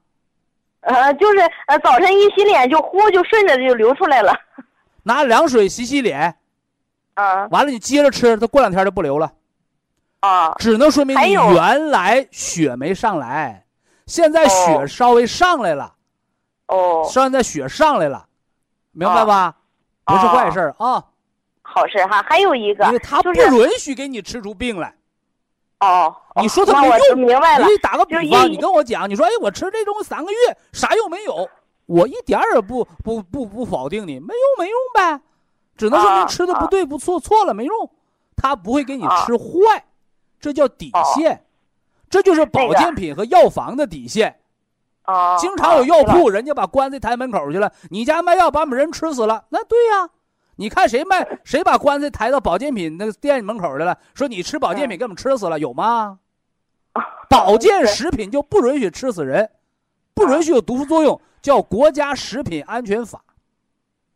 [0.80, 4.32] 呃，就是呃，早晨一洗脸就呼就顺着就流出来了。
[5.02, 6.36] 拿凉水洗洗脸，
[7.14, 9.32] 啊，完了你接着吃，它过两天就不流了。
[10.20, 13.64] 啊，只能说明你原来血没上来，
[14.06, 15.94] 现在血稍微上来了。
[16.68, 18.26] 哦，现在血上来了。
[19.00, 19.56] 明白吧？
[20.04, 21.02] 不是坏事啊，
[21.62, 22.22] 好事哈。
[22.28, 24.94] 还有一个，因为他不允许给你吃出病来。
[25.78, 27.66] 哦，你说他没用，明白了。
[27.66, 31.48] 你打个比方，你跟我讲，你说，哎，我吃这东西三个月，啥用没有？
[31.86, 35.18] 我一点也不不不不否定你，没用没用呗，
[35.78, 37.90] 只能说明吃的不对不错错了没用。
[38.36, 39.82] 他不会给你吃坏，
[40.38, 41.46] 这叫底线，
[42.10, 44.38] 这就是保健品和药房的底线。
[45.38, 47.72] 经常有药铺，人家把棺材抬门口去了。
[47.90, 50.08] 你家卖药把我们人吃死了，那对呀？
[50.56, 53.96] 你看谁卖谁把棺材抬到保健品那个店门口去了？
[54.14, 56.18] 说你吃保健品给我们吃死了，有吗？
[57.30, 59.48] 保健食品就不允许吃死人，
[60.12, 63.18] 不允许有毒副作用，叫《国家食品安全法》。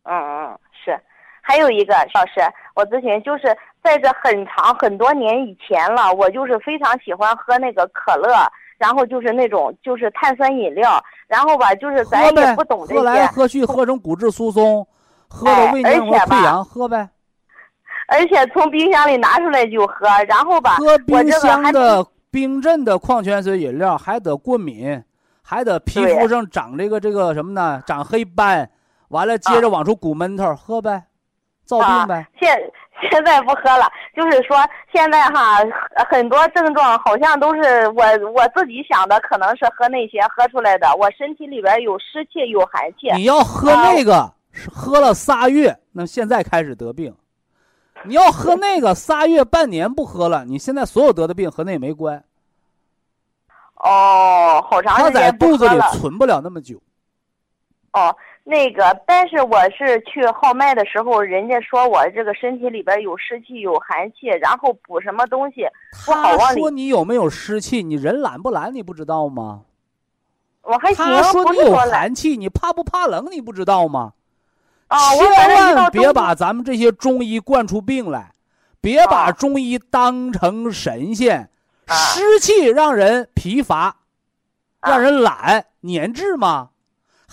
[0.03, 1.01] 嗯嗯，是。
[1.41, 2.41] 还有一个老师，
[2.75, 8.35] 我咨询就是在这很长很多年以前了，我就是非常喜欢喝那个可乐。
[8.79, 14.87] 然后就是那种就是碳酸饮料，然后吧就是咱也不懂这些，喝来喝去喝成骨质疏松，
[15.29, 17.09] 喝的胃黏膜溃疡，喝呗。
[18.07, 25.03] 而且从冰箱里拿出来就喝，然后吧，喝冰箱的冰镇的矿泉水饮料还得过敏，
[25.43, 27.83] 还得皮肤上长这个这个什么呢？
[27.87, 28.71] 长黑斑，
[29.09, 31.05] 完了接着往出鼓闷头，喝呗，
[31.65, 32.27] 造病呗。
[32.39, 32.55] 现
[33.11, 34.57] 现在不喝了， 就是说
[34.93, 35.59] 现在哈
[36.11, 40.95] 很多症状好像都是我我自己想的，可能是喝那些喝出来的。
[40.97, 43.13] 我身体里边有湿气，有寒气。
[43.15, 47.15] 你要喝那个，是喝了仨月，那现在开始得病。
[48.05, 52.23] 你要喝那个仨月半年不喝了，你现在所有得的病和那也没关。
[53.77, 56.81] 哦，好长时间他在肚子里存不了那么久。
[57.93, 58.15] 哦。
[58.47, 65.67] 那个，但是我是去号脉的时候，人家说我这个身体里边有湿气、有寒气，然后补什么东西
[66.05, 67.83] 不好他说你有没有湿气？
[67.83, 68.75] 你人懒不懒？
[68.75, 69.63] 你不知道吗？
[70.61, 71.05] 我还行。
[71.07, 73.29] 他说你有寒气，你怕不怕冷？
[73.31, 74.13] 你不知道吗？
[74.89, 74.99] 啊！
[75.15, 78.33] 千万别把咱们这些中医惯出病来，
[78.83, 81.49] 别把中医当成神仙。
[81.89, 83.97] 湿气让人疲乏，
[84.83, 86.69] 让人懒，粘滞吗？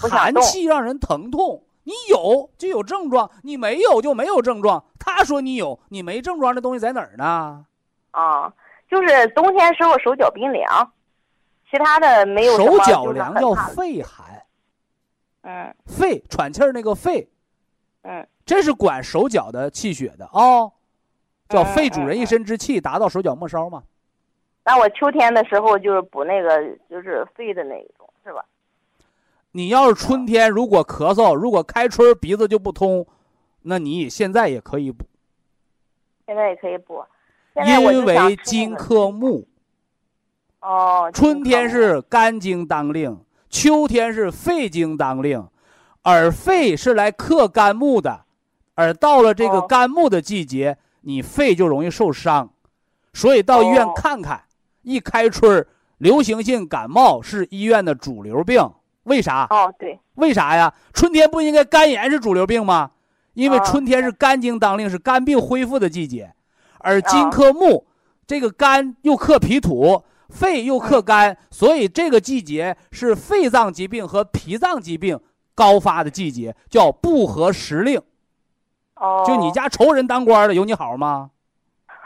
[0.09, 4.83] 寒气让人疼痛，你有就有症状，你没有就没有症状。
[4.99, 7.65] 他说你有，你没症状，这东西在哪儿呢？
[8.11, 8.53] 啊，
[8.89, 10.91] 就是冬天时候手脚冰凉，
[11.69, 12.57] 其他的没有。
[12.57, 14.41] 手脚凉叫肺寒。
[15.43, 17.27] 嗯肺喘气儿那个肺，
[18.03, 20.71] 嗯这是管手脚的气血的哦，
[21.49, 23.81] 叫嗯肺主人一嗯身之气，达到手脚末梢嘛。
[24.63, 28.45] 那我秋天的时候就是补那个就是肺的那一种，是吧？
[29.53, 33.05] 你要是春天如果咳嗽，如果开春鼻子就不通，
[33.63, 35.05] 那你现在也可以补，
[36.25, 37.03] 现在也可以补。
[37.65, 39.45] 因为金那个克木，
[40.61, 45.45] 哦，春天是肝经当令，秋天是肺经当令，
[46.01, 48.23] 而肺是来克肝木的，
[48.75, 49.67] 而到了这个哦。
[49.67, 52.49] 肝木的季节，你肺就容易受伤，
[53.13, 53.93] 所以到医院哦。
[53.95, 54.43] 看看。
[54.83, 55.67] 一开春儿，
[55.99, 58.59] 流行性感冒是医院的主流病，
[59.03, 59.47] 为啥？
[59.49, 60.73] 哦，对，为啥呀？
[60.93, 62.91] 春天不应该肝炎是主流病吗？
[63.33, 66.33] 因为啊春天是肝经当令，是肝病恢复的季节，
[66.79, 67.85] 而金啊克木，
[68.27, 75.19] 这个肝又克脾土，肺又克肝，所以这个季节是肺脏疾病和脾脏疾病
[75.55, 78.01] 高发的季节，叫不合时令。
[78.95, 81.31] 哦，就你家仇人当官的，有你好吗？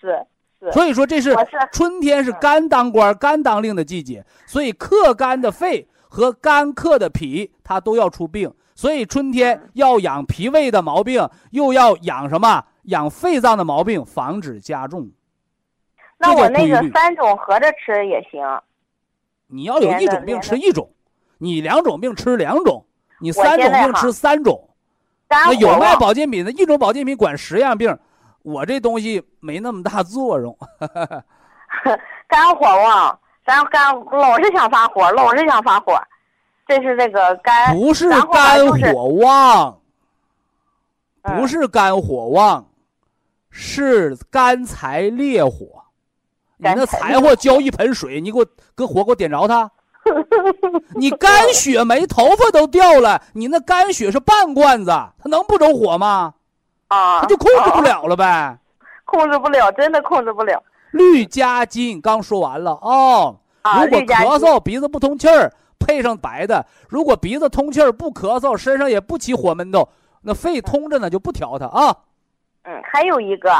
[0.00, 0.26] 是
[0.60, 1.34] 是，所以说这是
[1.72, 8.52] 春天是肝当官、肝当令的季节，所以克肝的肺和肝克的脾，它都要出病。
[8.74, 12.62] 所以春天要养脾胃的毛病，又要养什么？
[12.82, 15.10] 养肺脏的毛病，防止加重。
[16.18, 18.42] 那我那个三种合着吃也行。
[19.46, 20.92] 你要有一种病吃一种，
[21.38, 22.84] 你两种病吃两种，
[23.18, 24.68] 你三种病吃三种。
[25.30, 27.98] 那有卖旺保健品的，一种保健品管十样病，
[28.42, 30.54] 我这东西没那么大作用。
[32.28, 36.00] 肝火旺，咱干老是想发火，老是想发火，
[36.66, 39.78] 这是这个肝不是肝就是火旺，
[41.22, 42.64] 嗯不是肝火旺，
[43.50, 45.82] 是干柴烈火。
[46.56, 49.70] 你那干柴火浇一盆水，你给我搁火给我点着它。
[50.94, 56.34] 你肝血没，头发都掉了，你那肝血是半罐子，它能不着火吗？
[56.88, 58.58] 啊，它就控制不啊，了了呗。
[59.04, 60.62] 控制不了，真的控制不了
[60.92, 63.36] 氯加金刚说完了哦。
[63.62, 63.84] 啊。
[63.84, 69.88] 如果咳嗽、鼻子不通气儿，配上白的；如果鼻子通气儿、不咳嗽、身上也不起火闷痘，
[70.22, 71.96] 那肺通着呢，就不调它啊。
[72.64, 73.50] 嗯，还有一个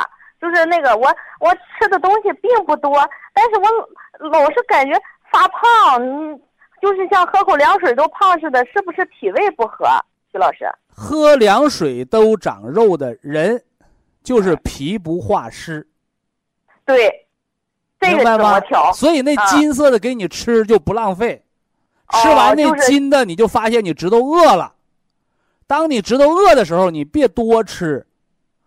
[0.40, 1.08] 就是那个我
[1.40, 2.92] 我吃的东西并不多，
[3.34, 4.92] 但是我老是感觉
[5.32, 6.40] 发胖，嗯，
[6.80, 9.86] 就是像喝口凉水都胖似的，是不是脾胃不和？
[10.30, 13.62] 徐老师，喝凉水都长肉的人，
[14.22, 15.86] 就是脾不化湿，
[16.84, 17.26] 对，
[18.00, 18.92] 这个明白吗怎么调？？
[18.92, 21.44] 所以那啊金色的给你吃就不浪费，
[22.08, 24.74] 哦吃完那金的你就发现你知道饿了。
[25.66, 28.06] 当你知道饿的时候，你别多吃，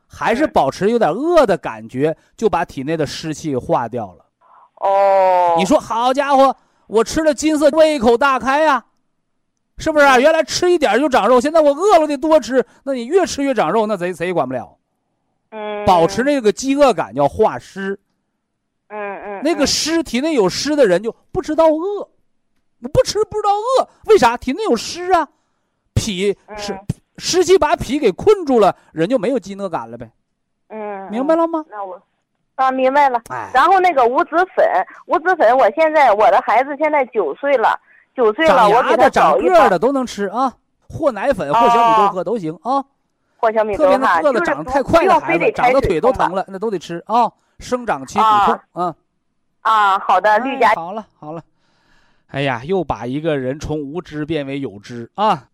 [0.07, 4.25] 还是嗯保持有点饿的感觉，就把体内的湿气化掉了。
[4.75, 6.55] 哦，你说好家伙，
[6.87, 8.85] 我吃了金色，胃口大开呀、
[9.77, 10.17] 是不是、啊？
[10.19, 14.77] 原来吃一点就长肉，现在我饿了得多吃，那你越吃越长肉，那谁谁也管不了。
[15.51, 17.99] 嗯，保持那个饥饿感叫化湿，
[18.87, 22.07] 嗯嗯那个嗯湿体内有湿的人就不知道饿，
[22.81, 24.37] 我不吃不知道饿，为啥？
[24.37, 25.27] 体内有湿啊，
[25.93, 26.85] 脾是嗯
[27.17, 30.11] 湿气把脾给困住了，人就没有饥饿感了呗，
[30.67, 31.63] 嗯，明白了吗？
[31.69, 32.01] 那我
[32.55, 33.21] 啊明白了。
[33.29, 34.65] 哎，然后那个五子粉，
[35.07, 37.79] 五子粉，我现在我的孩子现在九岁了，
[38.15, 40.53] 九岁了，我给他、长个儿的都能吃啊，
[40.89, 42.83] 和奶粉或小米豆哦喝都行啊。
[43.37, 47.31] 或小米特别那个子就是长得太快的孩子，长得腿都疼了，那都得吃啊。
[47.59, 48.95] 生长期骨啊痛，嗯，
[49.61, 49.99] 啊。
[49.99, 51.43] 好的，绿加哎好了好了，
[52.27, 55.49] 哎呀，又把一个人从无知变为有知啊。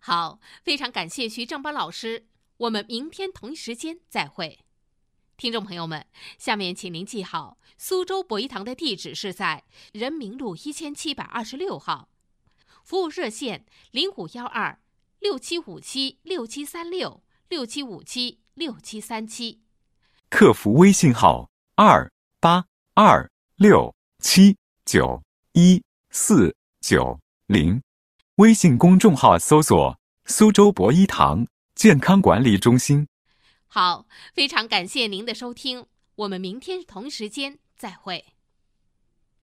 [0.00, 4.60] 好，非常感谢徐正邦老师，我们明天同一时间再会。
[5.36, 6.06] 听众朋友们，
[6.38, 12.08] 下面请您记好，苏州博一堂的地址是在人民路一千七百二十六号，
[12.82, 14.80] 服务热线零五幺二
[15.18, 19.60] 六七五七六七三六六七五七六七三七。
[20.28, 25.80] 客服微信号二八二六七九一
[26.10, 27.80] 四九零，
[28.34, 29.96] 微信公众号搜索
[30.26, 31.46] “苏州博一堂
[31.76, 33.06] 健康管理中心”。
[33.68, 35.86] 好，非常感谢您的收听，
[36.16, 38.24] 我们明天同时间再会。